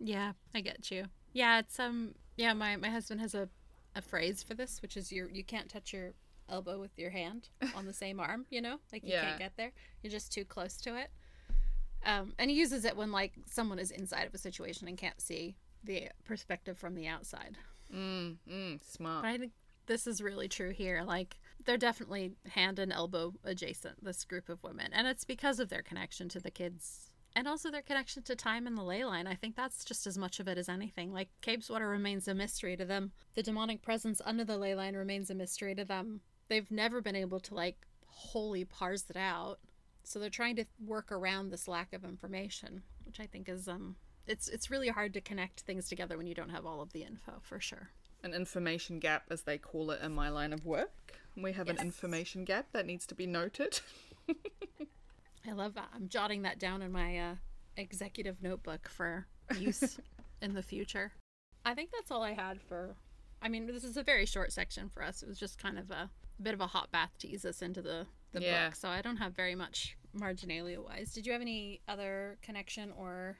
[0.00, 1.04] Yeah, I get you.
[1.34, 3.50] Yeah, it's um yeah, my my husband has a
[3.98, 6.14] a phrase for this, which is you you can't touch your
[6.48, 8.78] elbow with your hand on the same arm, you know?
[8.92, 9.26] Like you Yeah.
[9.26, 9.72] can't get there.
[10.02, 11.10] You're just too close to it.
[12.06, 15.20] Um and he uses it when like someone is inside of a situation and can't
[15.20, 17.56] see the perspective from the outside.
[17.94, 19.22] Mm, mm, smart.
[19.24, 19.52] But I think
[19.86, 21.02] this is really true here.
[21.04, 24.92] Like they're definitely hand and elbow adjacent, this group of women.
[24.92, 27.07] And it's because of their connection to the kids
[27.38, 29.28] and also their connection to time and the ley line.
[29.28, 31.12] I think that's just as much of it as anything.
[31.12, 33.12] Like Cabeswater remains a mystery to them.
[33.36, 36.20] The demonic presence under the ley line remains a mystery to them.
[36.48, 39.60] They've never been able to like wholly parse it out.
[40.02, 43.94] So they're trying to work around this lack of information, which I think is um
[44.26, 47.04] it's it's really hard to connect things together when you don't have all of the
[47.04, 47.90] info, for sure.
[48.24, 51.14] An information gap, as they call it in my line of work.
[51.36, 53.78] We have an information gap that needs to be noted.
[55.46, 55.88] I love that.
[55.94, 57.34] I'm jotting that down in my uh,
[57.76, 59.26] executive notebook for
[59.58, 59.98] use
[60.42, 61.12] in the future.
[61.64, 62.96] I think that's all I had for.
[63.40, 65.22] I mean, this is a very short section for us.
[65.22, 66.10] It was just kind of a,
[66.42, 68.66] bit of a hot bath to ease us into the, the Yeah.
[68.68, 68.76] book.
[68.76, 71.12] So I don't have very much marginalia wise.
[71.12, 73.36] Did you have any other connection or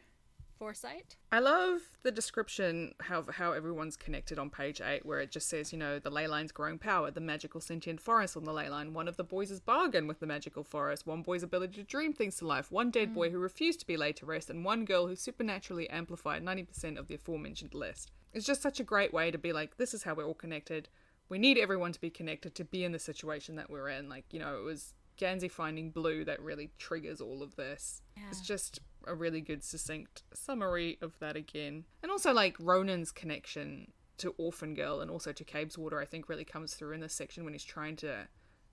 [0.58, 1.16] foresight?
[1.30, 5.72] I love the description how how everyone's connected on page eight, where it just says,
[5.72, 8.94] you know, the ley line's growing power, the magical sentient forest on the ley line,
[8.94, 12.36] one of the boys' bargain with the magical forest, one boy's ability to dream things
[12.36, 13.32] to life, one dead boy mm.
[13.32, 16.98] who refused to be laid to rest, and one girl who supernaturally amplified ninety percent
[16.98, 18.10] of the aforementioned list.
[18.32, 20.88] It's just such a great way to be like, this is how we're all connected.
[21.30, 24.08] We need everyone to be connected to be in the situation that we're in.
[24.08, 28.02] Like, you know, it was Gansey finding blue that really triggers all of this.
[28.28, 31.84] It's just a really good, succinct summary of that again.
[32.02, 36.44] And also, like, Ronan's connection to Orphan Girl and also to Cabeswater, I think, really
[36.44, 38.28] comes through in this section when he's trying to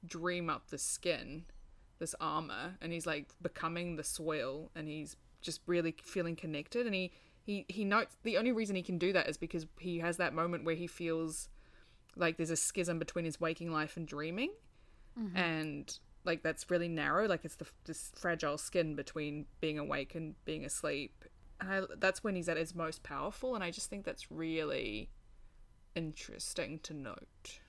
[0.06, 1.46] dream up the skin,
[2.00, 6.86] this armor, and he's like becoming the soil and he's just really feeling connected.
[6.86, 7.12] And he,
[7.44, 10.34] he, he notes the only reason he can do that is because he has that
[10.34, 11.50] moment where he feels
[12.16, 14.52] like there's a schism between his waking life and dreaming
[15.20, 15.36] mm-hmm.
[15.38, 20.36] and like that's really narrow like it's the this fragile skin between being awake and
[20.46, 21.26] being asleep.
[21.62, 25.10] And I, that's when he's at his most powerful and i just think that's really
[25.96, 27.60] interesting to note.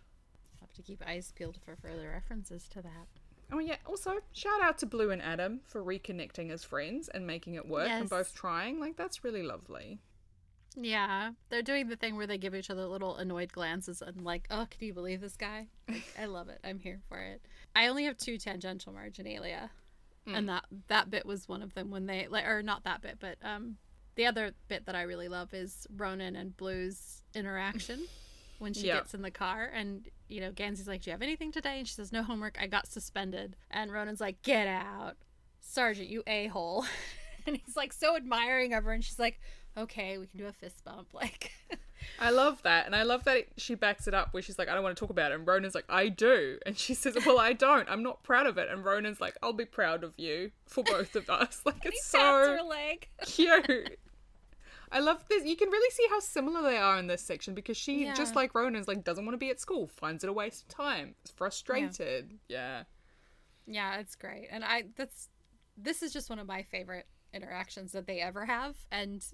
[0.61, 3.07] Have to keep eyes peeled for further references to that.
[3.53, 3.77] oh yeah.
[3.87, 7.89] Also shout out to blue and adam for reconnecting as friends and making it work
[7.89, 8.81] and both trying.
[8.81, 10.01] Like that's really lovely
[10.79, 14.47] Yeah, they're doing the thing where they give each other little annoyed glances and like,
[14.51, 15.69] oh, can you believe this guy?
[15.89, 16.59] Like, I love it.
[16.63, 17.41] I'm here for it.
[17.75, 19.71] I only have two tangential marginalia,
[20.27, 23.17] and that that bit was one of them when they like, or not that bit,
[23.21, 23.77] but um,
[24.17, 28.07] the other bit that I really love is Ronan and Blue's interaction
[28.59, 28.97] when she Yeah.
[28.97, 31.87] gets in the car and you know Gansey's like, "Do you have anything today?" And
[31.89, 32.59] she says, "No homework.
[32.61, 35.17] I got suspended." And Ronan's like, "Get out,
[35.61, 36.85] Sargent, you a hole."
[37.47, 39.39] and he's like so admiring of her, and she's like,
[39.77, 41.53] "Okay, we can do a fist bump." Like,
[42.21, 44.69] I love that, and I love that it, she backs it up where she's like,
[44.69, 47.17] "I don't want to talk about it," and Ronan's like, "I do," and she says,
[47.27, 47.89] "Well, I don't.
[47.91, 51.17] I'm not proud of it." And Ronan's like, "I'll be proud of you for both
[51.17, 52.59] of us." Like it's so
[53.27, 53.99] cute.
[54.93, 55.45] I love this.
[55.45, 58.15] You can really see how similar they are in this section because she, Yeah.
[58.15, 60.69] just like Ronan's, like doesn't want to be at school, finds it a waste of
[60.69, 62.39] time, is frustrated.
[62.49, 62.85] Yeah.
[63.67, 64.47] Yeah, it's great.
[64.51, 65.29] And I that's
[65.77, 69.25] this is just one of my favorite interactions that they ever have and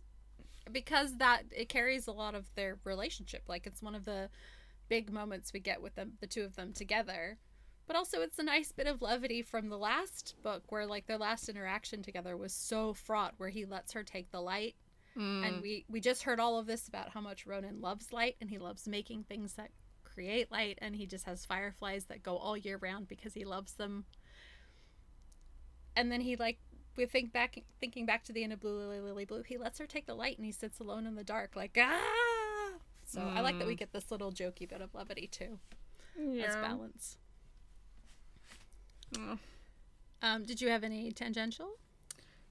[0.70, 3.42] because that it carries a lot of their relationship.
[3.48, 4.28] Like it's one of the
[4.88, 7.38] big moments we get with them the two of them together.
[7.86, 11.18] But also it's a nice bit of levity from the last book where like their
[11.18, 14.76] last interaction together was so fraught where he lets her take the light
[15.14, 15.62] and mm.
[15.62, 18.58] we we just heard all of this about how much Ronan loves light and he
[18.58, 19.70] loves making things that
[20.04, 23.74] create light and he just has fireflies that go all year round because he loves
[23.74, 24.04] them
[25.96, 26.58] and then he like
[26.96, 29.78] we think back thinking back to the end of blue lily lily blue he lets
[29.78, 32.72] her take the light and he sits alone in the dark like ah
[33.04, 35.58] so i like that we get this little jokey bit of levity too
[36.18, 36.44] yeah.
[36.44, 37.16] as balance
[39.18, 39.38] Oh.
[40.22, 41.76] um did you have any tangential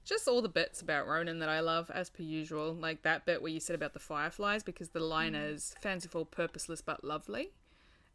[0.04, 2.74] Just all the bits about Ronan that I love, as per usual.
[2.74, 6.80] Like that bit where you said about the fireflies, because the line is fanciful, purposeless,
[6.82, 7.52] but lovely.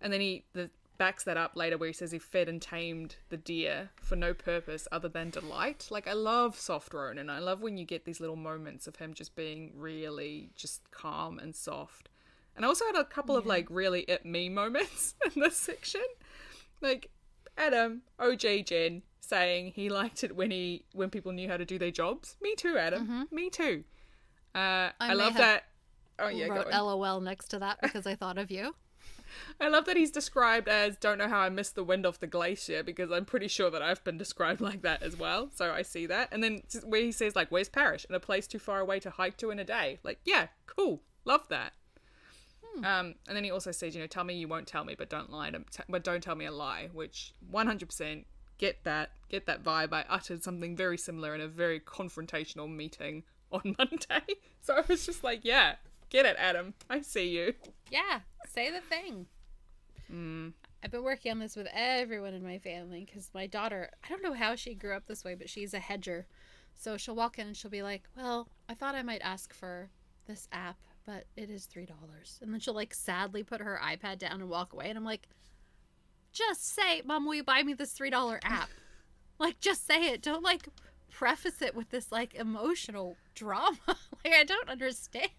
[0.02, 3.18] And then he the, backs that up later where he says he fed and tamed
[3.30, 5.88] the deer for no purpose other than delight.
[5.90, 7.30] Like, I love soft Ronan.
[7.30, 11.40] I love when you get these little moments of him just being really just calm
[11.40, 12.10] and soft.
[12.56, 16.06] And I also had a couple of like really it me moments in this section.
[16.82, 17.10] Like,
[17.58, 21.78] Adam, OJ Jen, saying he liked it when he when people knew how to do
[21.78, 22.36] their jobs.
[22.42, 23.28] Me too, Adam.
[23.32, 23.84] Me too.
[24.56, 25.66] Uh, I, may love that.
[26.20, 28.74] Oh yeah, wrote lol next to that because i thought of you
[29.60, 32.28] I love that he's described as don't know how I missed the wind off the
[32.28, 35.50] glacier because I'm pretty sure that I've been described like that as well.
[35.54, 36.30] So I see that.
[36.32, 39.10] And then where he says like, "Where's Parrish?" and a place too far away to
[39.10, 40.00] hike to in a day.
[40.04, 41.74] Like, yeah, cool, love that.
[42.84, 45.10] Um, and then he also says, you know, tell me you won't tell me, but
[45.10, 46.90] don't lie, to, t- but don't tell me a lie.
[46.94, 48.26] Which 100%
[48.58, 49.94] get that, get that vibe.
[49.94, 54.36] I uttered something very similar in a very confrontational meeting on Monday.
[54.62, 55.76] So I was just like, yeah,
[56.10, 56.74] get it, Adam.
[56.90, 57.54] I see you.
[57.90, 59.28] Yeah, say the thing.
[60.10, 60.50] Hmm.
[60.84, 64.24] I've been working on this with everyone in my family because my daughter, I don't
[64.24, 66.28] know how she grew up this way, but she's a hedger.
[66.76, 69.90] So she'll walk in and she'll be like, Well, I thought I might ask for
[70.28, 71.88] this app, but it is $3.
[72.42, 74.90] And then she'll like sadly put her iPad down and walk away.
[74.90, 75.28] And I'm like,
[76.32, 78.70] Just say, Mom, will you buy me this $3 app?
[79.40, 80.22] like, just say it.
[80.22, 80.70] Don't like
[81.10, 83.78] preface it with this like emotional drama.
[83.88, 85.30] like, I don't understand.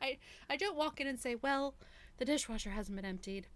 [0.00, 0.18] I
[0.48, 1.74] I don't walk in and say, "Well,
[2.18, 3.46] the dishwasher hasn't been emptied,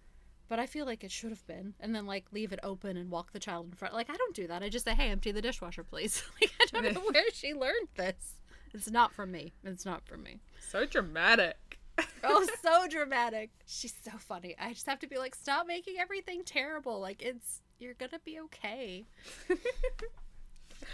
[0.49, 3.11] but I feel like it should have been," and then like leave it open and
[3.11, 3.95] walk the child in front.
[3.95, 4.62] Like I don't do that.
[4.62, 7.88] I just say, "Hey, empty the dishwasher, please." like I don't know where she learned
[7.97, 8.34] this.
[8.72, 9.53] It's not from me.
[9.64, 10.41] It's not from me.
[10.61, 11.57] So dramatic.
[12.22, 13.51] Oh, so dramatic.
[13.66, 14.55] She's so funny.
[14.59, 16.99] I just have to be like, "Stop making everything terrible.
[17.01, 19.05] Like it's you're gonna be okay."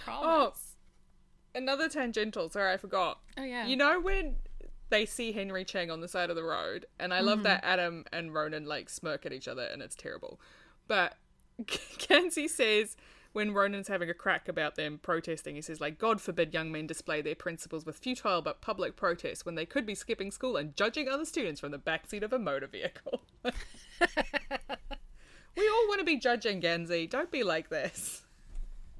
[0.05, 0.25] Promise.
[0.25, 0.53] Oh,
[1.55, 2.49] another tangential.
[2.51, 3.21] Sorry, I forgot.
[3.37, 3.67] Oh, yeah.
[3.67, 4.37] You know when
[4.89, 8.05] they see Henry Cheng on the side of the road, and I love that Adam
[8.13, 10.41] and Ronan like smirk at each other, and it's terrible.
[10.87, 11.17] But
[11.65, 12.97] Gansey says
[13.33, 16.87] when Ronan's having a crack about them protesting, he says like, "God forbid young men
[16.87, 20.77] display their principles with futile but public protests when they could be skipping school and
[20.77, 23.53] judging other students from the backseat of a motor vehicle." we
[25.69, 27.07] all want to be judging, Gansey.
[27.09, 28.25] Don't be like this.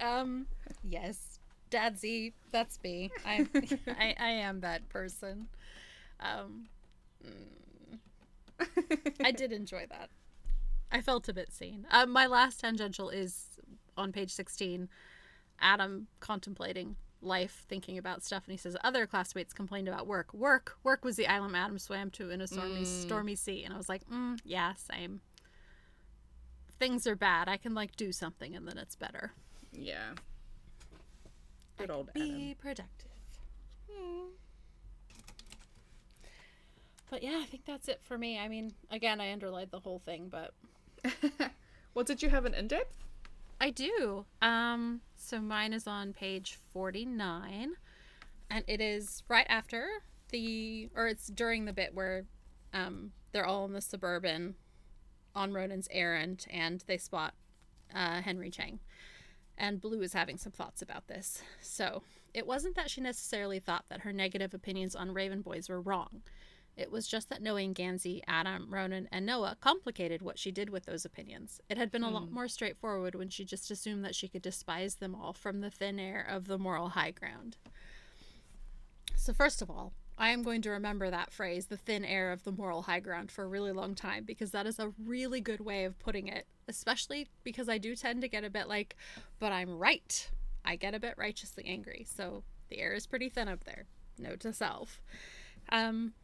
[0.01, 0.47] Um,
[0.85, 1.39] yes,
[1.71, 3.11] Dadsy, that's me.
[3.25, 3.47] I,
[3.89, 5.49] I, I am that person.
[6.21, 6.69] Um,
[7.25, 7.99] mm.
[9.25, 10.11] I did enjoy that.
[10.91, 11.87] I felt a bit seen.
[11.91, 13.59] Uh, my last tangential is
[13.97, 14.89] on page sixteen.
[15.61, 20.33] Adam contemplating life, thinking about stuff, and he says other classmates complained about work.
[20.35, 23.77] Work, work was the island Adam swam to in a stormy, stormy sea, and I
[23.77, 25.23] was like, mm, yeah, same.
[26.79, 27.49] Things are bad.
[27.49, 29.33] I can like do something, and then it's better.
[29.73, 30.13] Yeah.
[31.79, 32.29] Good old Adam.
[32.29, 33.11] Be productive.
[37.11, 38.39] But yeah, I think that's it for me.
[38.39, 40.53] I mean, again, I underlined the whole thing, but
[41.95, 43.05] Well, did you have an in depth?
[43.59, 44.27] I do.
[44.43, 47.73] Um, so mine is on page 49.
[48.51, 49.89] and it is right after
[50.31, 52.27] the, or it's during the bit where
[52.75, 54.57] um, they're all in the suburban
[55.35, 57.35] on Ronan's errand and they spot
[57.95, 58.81] uh, Henry Cheng.
[59.57, 61.41] And Blue is having some thoughts about this.
[61.63, 62.03] So
[62.35, 66.21] it wasn't that she necessarily thought that her negative opinions on Raven Boys were wrong.
[66.77, 70.85] It was just that knowing Gansey, Adam, Ronan, and Noah complicated what she did with
[70.85, 71.61] those opinions.
[71.71, 74.97] It had been a lot more straightforward when she just assumed that she could despise
[74.97, 77.57] them all from the thin air of the moral high ground.
[79.15, 82.45] So, first of all, I am going to remember that phrase, the thin air of
[82.45, 85.61] the moral high ground, for a really long time because that is a really good
[85.61, 88.97] way of putting it, especially because I do tend to get a bit like,
[89.39, 90.31] but I'm right.
[90.65, 92.07] I get a bit righteously angry.
[92.09, 93.87] So the air is pretty thin up there.
[94.19, 95.01] Note to self.
[95.71, 96.15] Um,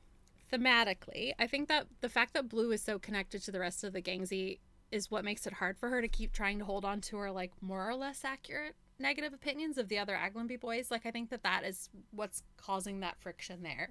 [0.52, 3.92] thematically, I think that the fact that Blue is so connected to the rest of
[3.92, 4.58] the Gangsey
[4.90, 7.30] is what makes it hard for her to keep trying to hold on to her
[7.30, 10.90] like more or less accurate negative opinions of the other Aglionby boys.
[10.90, 13.90] Like I think that that is what's causing that friction there.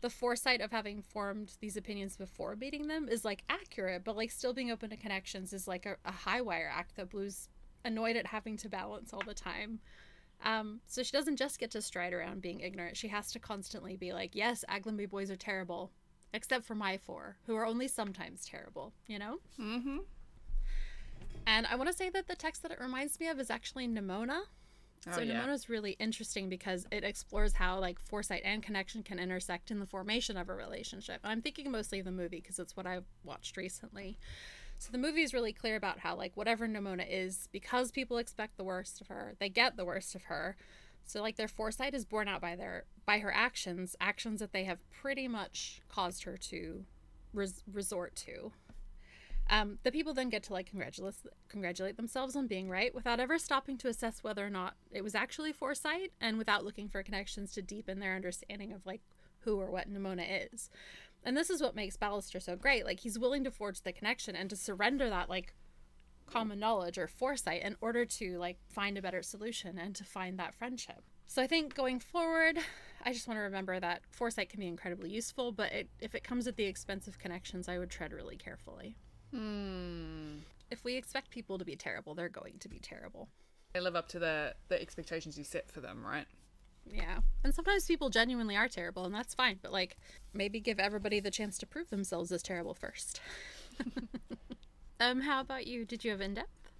[0.00, 4.32] The foresight of having formed these opinions before meeting them is like accurate, but like
[4.32, 7.48] still being open to connections is like a, a high wire act that Blue's
[7.84, 9.78] annoyed at having to balance all the time.
[10.44, 12.96] Um, so she doesn't just get to stride around being ignorant.
[12.96, 15.92] She has to constantly be like, yes, Aglionby boys are terrible,
[16.34, 19.38] except for my four, who are only sometimes terrible, you know?
[19.60, 19.98] Mm-hmm.
[21.46, 23.88] And I want to say that the text that it reminds me of is actually
[23.88, 24.42] Nimona.
[25.08, 25.42] Oh, so yeah.
[25.42, 29.80] Nimona is really interesting because it explores how like foresight and connection can intersect in
[29.80, 31.20] the formation of a relationship.
[31.24, 34.18] And I'm thinking mostly of the movie because it's what I've watched recently.
[34.82, 38.56] So the movie is really clear about how like whatever Nimona is, because people expect
[38.56, 40.56] the worst of her, they get the worst of her.
[41.04, 44.64] So like their foresight is borne out by their by her actions, actions that they
[44.64, 46.84] have pretty much caused her to
[47.32, 48.50] res- resort to.
[49.48, 51.14] Um, the people then get to like congratulate
[51.48, 55.14] congratulate themselves on being right without ever stopping to assess whether or not it was
[55.14, 59.02] actually foresight and without looking for connections to deepen their understanding of like
[59.44, 60.70] who or what Nimona is.
[61.24, 62.84] And this is what makes Ballister so great.
[62.84, 65.54] Like he's willing to forge the connection and to surrender that like
[66.26, 70.38] common knowledge or foresight in order to like find a better solution and to find
[70.38, 71.02] that friendship.
[71.26, 72.58] So I think going forward,
[73.04, 76.24] I just want to remember that foresight can be incredibly useful, but it, if it
[76.24, 78.96] comes at the expense of connections, I would tread really carefully.
[79.30, 80.38] Hmm.
[80.70, 83.28] If we expect people to be terrible, they're going to be terrible.
[83.72, 86.26] They live up to the the expectations you set for them, right?
[86.90, 87.18] Yeah.
[87.44, 89.96] And sometimes people genuinely are terrible, and that's fine, but like
[90.32, 93.20] maybe give everybody the chance to prove themselves as terrible first.
[95.00, 95.84] um, how about you?
[95.84, 96.70] Did you have in depth?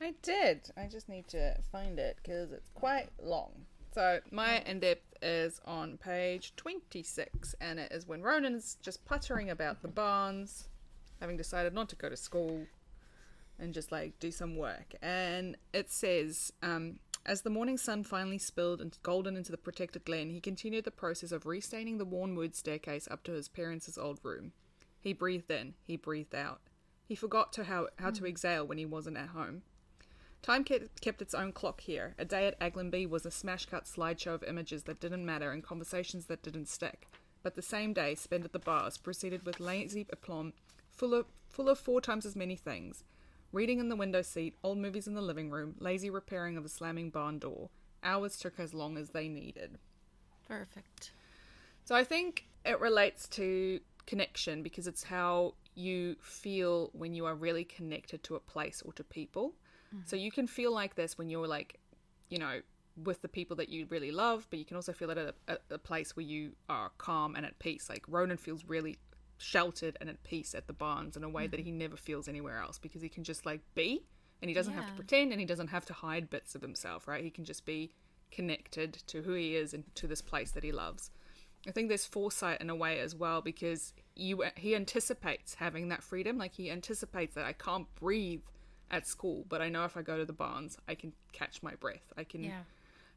[0.00, 0.70] I did.
[0.76, 3.52] I just need to find it because it's quite long.
[3.94, 9.50] So my in depth is on page 26, and it is when Ronan's just puttering
[9.50, 10.68] about the barns,
[11.20, 12.66] having decided not to go to school
[13.58, 14.94] and just like do some work.
[15.00, 20.04] And it says, um, as the morning sun finally spilled and golden into the protected
[20.04, 23.96] glen, he continued the process of restaining the worn wood staircase up to his parents'
[23.96, 24.52] old room.
[25.00, 26.60] He breathed in, he breathed out.
[27.06, 28.26] He forgot to how, how to hmm.
[28.26, 29.62] exhale when he wasn't at home.
[30.42, 32.14] Time kept, kept its own clock here.
[32.18, 35.62] A day at Aglionby was a smash cut slideshow of images that didn't matter and
[35.62, 37.08] conversations that didn't stick.
[37.42, 40.52] But the same day, spent at the barns, proceeded with lazy aplomb,
[40.90, 43.04] full of, full of four times as many things
[43.54, 46.68] reading in the window seat, old movies in the living room, lazy repairing of a
[46.68, 47.70] slamming barn door.
[48.02, 49.78] Hours took as long as they needed.
[50.46, 51.12] Perfect.
[51.84, 57.34] So I think it relates to connection because it's how you feel when you are
[57.34, 59.54] really connected to a place or to people.
[59.94, 60.02] Mm-hmm.
[60.06, 61.78] So you can feel like this when you're like,
[62.28, 62.60] you know,
[63.02, 65.52] with the people that you really love, but you can also feel it at a,
[65.52, 67.88] at a place where you are calm and at peace.
[67.88, 68.98] Like Ronan feels really
[69.44, 71.78] sheltered and at peace at the barns in a way that he mm-hmm.
[71.78, 74.02] never feels anywhere else because he can just like be
[74.40, 77.06] and he doesn't have to pretend and he doesn't have to hide bits of himself,
[77.06, 77.22] right?
[77.22, 77.92] He can just be
[78.30, 81.10] connected to who he is and to this place that he loves.
[81.66, 85.88] I think there's foresight in a way as well because you uh, he anticipates having
[85.88, 86.36] that freedom.
[86.36, 88.42] Like he anticipates that I can't breathe
[88.90, 91.74] at school, but I know if I go to the barns, I can catch my
[91.74, 92.12] breath.
[92.16, 92.62] I can Yeah.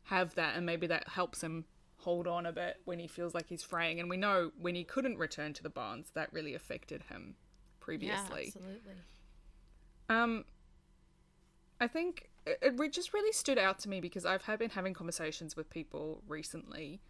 [0.04, 1.66] have that, and maybe that helps him
[2.00, 4.00] hold on a bit when he feels like he's fraying.
[4.00, 7.38] And we know when he couldn't return to the barns, that really affected him Yeah,
[7.80, 8.54] previously.
[8.56, 8.93] absolutely.
[10.10, 10.45] Um,
[11.82, 15.56] I think it, it just really stood out to me because I've been having conversations
[15.56, 17.02] with people recently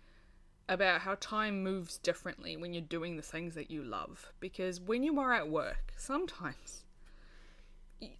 [0.69, 4.33] about how time moves differently when you're doing the things that you love.
[4.39, 6.83] Because when you are at work, sometimes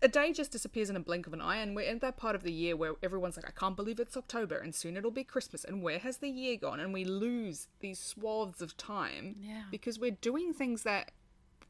[0.02, 2.36] a day just disappears in a blink of an eye, and we're in that part
[2.36, 5.24] of the year where everyone's like, I can't believe it's October, and soon it'll be
[5.24, 6.80] Christmas, and where has the year gone?
[6.80, 9.64] And we lose these swaths of time Yeah.
[9.70, 11.12] because we're doing things that,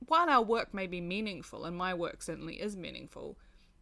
[0.07, 3.37] while our work may be meaningful, and my work certainly is meaningful,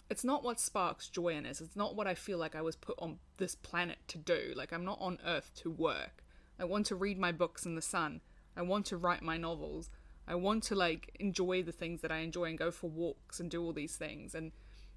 [0.10, 1.62] it's not what sparks joy in us.
[1.62, 4.54] It's not what I feel like I was put on this planet to do.
[4.56, 6.24] Like, I'm not on Earth to work.
[6.60, 8.22] I want to read my books in the sun.
[8.56, 9.90] I want to write my novels.
[10.28, 13.50] I want to like enjoy the things that I enjoy and go for walks and
[13.50, 14.36] do all these things.
[14.36, 14.52] And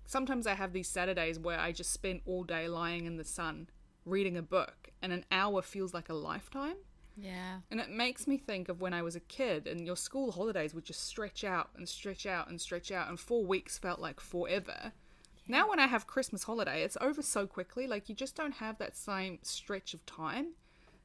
[0.04, 3.68] sometimes I have these Saturdays where I just spend all day lying in the sun
[4.04, 6.76] reading a book and an hour feels like a lifetime.
[7.20, 7.58] Yeah.
[7.70, 10.72] And it makes me think of when I was a kid and your school holidays
[10.72, 14.20] would just stretch out and stretch out and stretch out, and four weeks felt like
[14.20, 14.92] forever.
[15.48, 17.86] Now, when I have Christmas holiday, it's over so quickly.
[17.86, 20.52] Like, you just don't have that same stretch of time.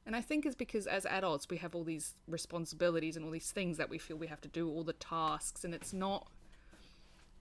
[0.06, 3.50] And I think it's because as adults, we have all these responsibilities and all these
[3.50, 6.28] things that we feel we have to do, all the tasks, and it's not.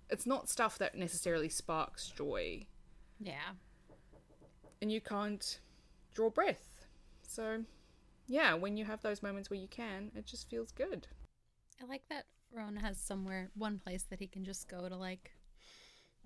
[0.09, 2.67] It's not stuff that necessarily sparks joy,
[3.19, 3.53] Yeah.
[4.81, 5.59] and you can't
[6.13, 6.85] draw breath.
[7.27, 7.63] So,
[8.27, 11.07] yeah, when you have those moments where you can, it just feels good.
[11.81, 15.31] I like that Ron has somewhere, one place that he can just go to like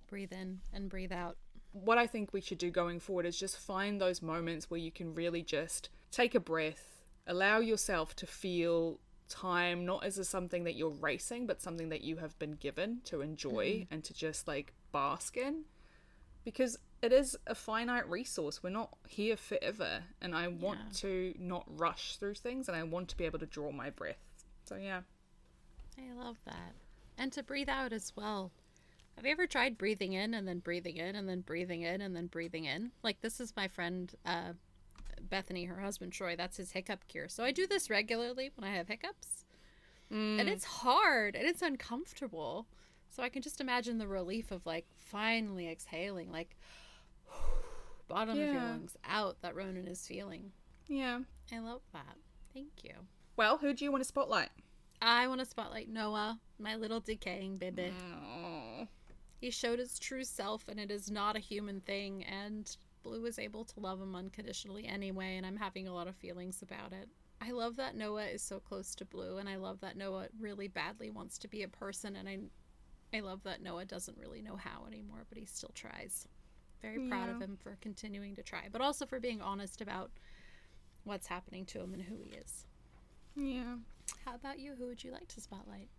[0.08, 1.38] breathe in and breathe out.
[1.72, 4.92] what I think we should do going forward is just find those moments where you
[4.92, 9.00] can really just take a breath, allow yourself to feel
[9.30, 13.02] time not as a something that you're racing, but something that you have been given
[13.04, 15.66] to enjoy and to just like bask in.
[16.44, 18.64] Because it is a finite resource.
[18.64, 20.06] We're not here forever.
[20.20, 21.00] And I want Yeah.
[21.02, 24.24] to not rush through things and I want to be able to draw my breath.
[24.64, 25.02] So, yeah.
[26.00, 26.74] I love that.
[27.18, 28.52] And to breathe out as well.
[29.18, 32.16] Have you ever tried breathing in and then breathing in and then breathing in and
[32.16, 32.92] then breathing in?
[33.04, 34.54] Like this is my friend uh,
[35.22, 36.36] Bethany, her husband Troy.
[36.36, 37.28] That's his hiccup cure.
[37.28, 39.46] So I do this regularly when I have hiccups,
[40.10, 40.48] and mm.
[40.48, 42.68] it's hard and it's uncomfortable.
[43.10, 46.56] So I can just imagine the relief of like finally exhaling, like
[48.08, 50.52] bottom of your lungs out that Ronan is feeling.
[50.88, 51.20] Yeah.
[51.52, 52.18] I love that.
[52.54, 52.94] Thank you.
[53.36, 54.50] Well, who do you want to spotlight?
[55.02, 57.94] I want to spotlight Noah, my little decaying baby.
[59.40, 62.24] He showed his true self, and it is not a human thing.
[62.24, 62.76] And
[63.08, 66.62] Blue was able to love him unconditionally anyway, and I'm having a lot of feelings
[66.62, 67.08] about it.
[67.42, 70.68] I love that Noah is so close to Blue, and I love that Noah really
[70.68, 72.40] badly wants to be a person, and I,
[73.16, 76.28] I love that Noah doesn't really know how anymore, but he still tries.
[76.82, 80.12] Very proud of him for continuing to try, but also for being honest about
[81.04, 82.66] what's happening to him and who he is.
[83.36, 83.78] Yeah.
[84.26, 84.76] How about you?
[84.78, 85.90] Who would you like to spotlight?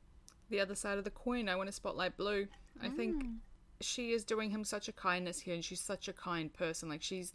[0.51, 1.49] the other side of the coin.
[1.49, 2.47] I want to spotlight Blue.
[2.81, 3.37] I think mm.
[3.81, 6.89] She is doing him such a kindness here, and she's such a kind person.
[6.89, 7.33] Like she's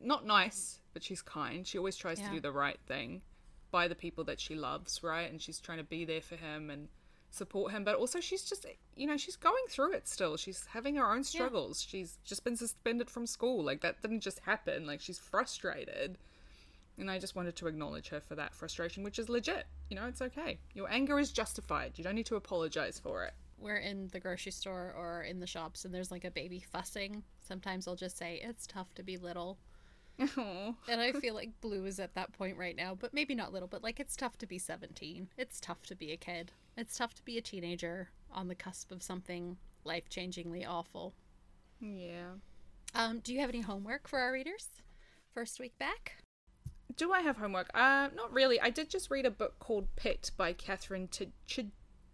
[0.00, 1.66] not nice, but she's kind.
[1.66, 2.28] She always tries Yeah.
[2.28, 3.22] to do the right thing
[3.70, 5.30] by the people that she loves, right?
[5.30, 6.88] And she's trying to be there for him and
[7.30, 7.82] support him.
[7.84, 10.36] But also, she's just you know she's going through it still.
[10.36, 11.82] She's having her own struggles.
[11.82, 13.64] She's just been suspended from school.
[13.64, 14.86] Like that didn't just happen.
[14.86, 16.18] Like she's frustrated.
[16.98, 19.66] And I just wanted to acknowledge her for that frustration, which is legit.
[19.88, 20.58] You know, it's okay.
[20.74, 21.92] Your anger is justified.
[21.96, 23.32] You don't need to apologize for it.
[23.62, 27.22] We're in the grocery store or in the shops and there's like a baby fussing,
[27.40, 29.58] sometimes I'll just say, It's tough to be little.
[30.20, 30.74] Aw.
[30.88, 33.68] And I feel like Blue is at that point right now, but maybe not little,
[33.68, 35.28] but like it's tough to be 17.
[35.38, 36.52] It's tough to be a kid.
[36.76, 41.14] It's tough to be a teenager on the cusp of something life changingly awful.
[41.80, 42.32] yeah.
[42.94, 44.68] Um, do you have any homework for our readers?
[45.32, 46.16] First week back?
[46.94, 47.70] Do I have homework?
[47.74, 48.60] Uh, not really.
[48.60, 51.32] I did just read a book called Pet by Catherine T-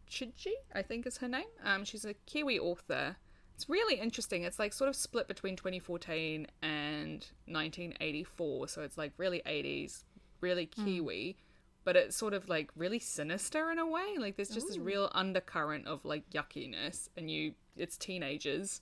[0.08, 1.44] Ch- Chidgey, I think is her name.
[1.64, 3.16] Um, she's a Kiwi author.
[3.54, 4.44] It's really interesting.
[4.44, 10.04] It's like sort of split between 2014 and 1984, so it's like really 80s,
[10.40, 11.36] really Kiwi,
[11.84, 14.16] but it's sort of like really sinister in a way.
[14.16, 18.80] Like there's just this real undercurrent of like yuckiness, and you, it's teenagers,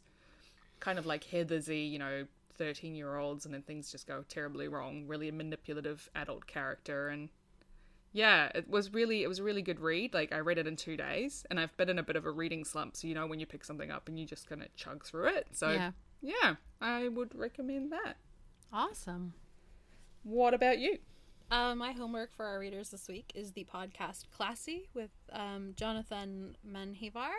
[0.80, 2.26] kind of like Heathersy, you know,
[2.58, 5.06] 13 year olds, and then things just go terribly wrong.
[5.06, 7.30] Really a manipulative adult character, and
[8.12, 10.14] yeah, it was really it was a really good read.
[10.14, 12.30] Like I read it in two days, and I've been in a bit of a
[12.30, 14.74] reading slump, so you know when you pick something up and you just kind of
[14.76, 15.48] chug through it.
[15.52, 15.90] So Yeah.
[16.22, 18.16] yeah, I would recommend that.
[18.72, 19.34] Awesome.
[20.22, 20.98] What about you?
[21.50, 26.56] Uh, my homework for our readers this week is the podcast Classy with um, Jonathan
[26.68, 27.30] Menjivar,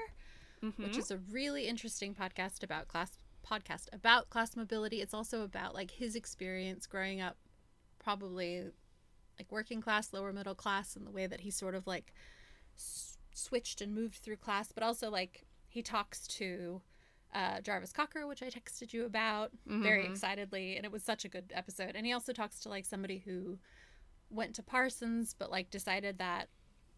[0.78, 3.12] which is a really interesting podcast about class
[3.46, 5.02] podcast about class mobility.
[5.02, 7.36] It's also about like his experience growing up,
[8.00, 8.68] probably
[9.40, 12.14] like working class, lower middle class, and the way that he sort of like
[12.76, 16.82] s- switched and moved through class, but also like he talks to
[17.34, 19.52] uh, Jarvis Cocker, which I texted you about
[19.84, 21.96] very excitedly, and it was such a good episode.
[21.96, 23.60] And he also talks to like somebody who
[24.30, 26.48] went to Parsons, but like decided that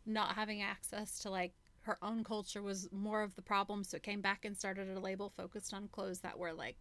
[0.06, 4.04] not having access to like her own culture was more of the problem, so it
[4.04, 6.78] came back and started a label focused on clothes that were like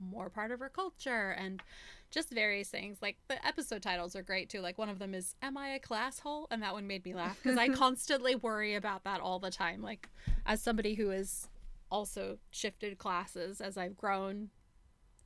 [0.00, 1.62] more part of her culture and
[2.10, 2.98] just various things.
[3.00, 4.60] Like the episode titles are great too.
[4.60, 7.14] Like one of them is "Am I a class hole?" and that one made me
[7.14, 9.82] laugh because I constantly worry about that all the time.
[9.82, 10.08] Like
[10.46, 11.48] as somebody who has
[11.90, 14.50] also shifted classes as I've grown,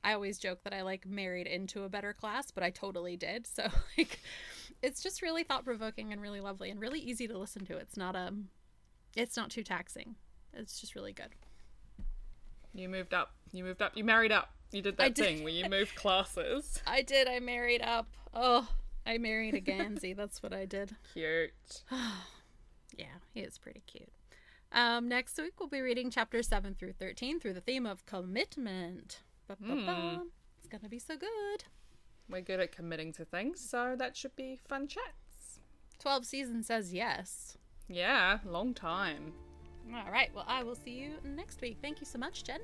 [0.03, 3.47] I always joke that I like married into a better class, but I totally did.
[3.47, 3.67] So
[3.97, 4.19] like
[4.81, 7.77] it's just really thought provoking and really lovely and really easy to listen to.
[7.77, 8.49] It's not um
[9.15, 10.15] it's not too taxing.
[10.53, 11.29] It's just really good.
[12.73, 13.33] You moved up.
[13.53, 13.93] You moved up.
[13.95, 14.49] You married up.
[14.71, 16.81] You did that thing where you moved classes.
[16.85, 17.27] I did.
[17.27, 18.07] I married up.
[18.33, 18.67] Oh,
[19.05, 20.13] I married a Gansey.
[20.15, 20.95] That's what I did.
[21.13, 21.83] Cute.
[22.97, 24.07] Yeah, he is pretty cute.
[24.71, 29.21] Um, next week we'll be reading chapters seven through thirteen through the theme of commitment.
[29.49, 30.21] Ba-ba-ba.
[30.57, 31.65] It's gonna be so good.
[32.29, 35.59] We're good at committing to things, so that should be fun chats.
[35.99, 37.57] Twelve seasons says yes.
[37.89, 39.33] Yeah, long time.
[39.93, 40.33] All right.
[40.33, 41.77] Well, I will see you next week.
[41.81, 42.61] Thank you so much, Jen.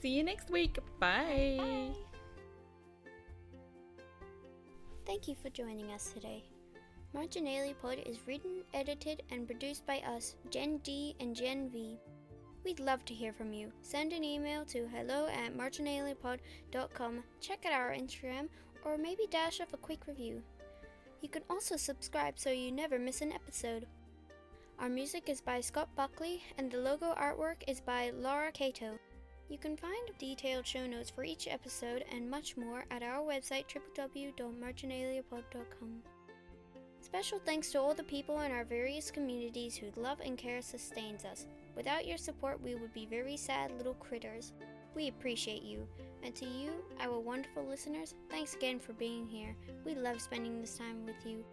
[0.00, 0.78] See you next week.
[0.98, 1.90] Bye.
[5.04, 6.44] Thank you for joining us today.
[7.12, 11.98] Marginalia Pod is written, edited, and produced by us, Gen D and Gen V.
[12.64, 13.72] We'd love to hear from you.
[13.82, 18.48] Send an email to hello at marginaliapod.com, check out our Instagram,
[18.84, 20.42] or maybe dash off a quick review.
[21.20, 23.86] You can also subscribe so you never miss an episode.
[24.78, 28.98] Our music is by Scott Buckley, and the logo artwork is by Laura Cato.
[29.50, 33.64] You can find detailed show notes for each episode and much more at our website
[33.66, 36.02] www.marginaliapod.com.
[37.00, 41.24] Special thanks to all the people in our various communities whose love and care sustains
[41.24, 41.46] us.
[41.74, 44.52] Without your support, we would be very sad little critters.
[44.94, 45.84] We appreciate you.
[46.22, 46.70] And to you,
[47.00, 49.56] our wonderful listeners, thanks again for being here.
[49.84, 51.44] We love spending this time with you.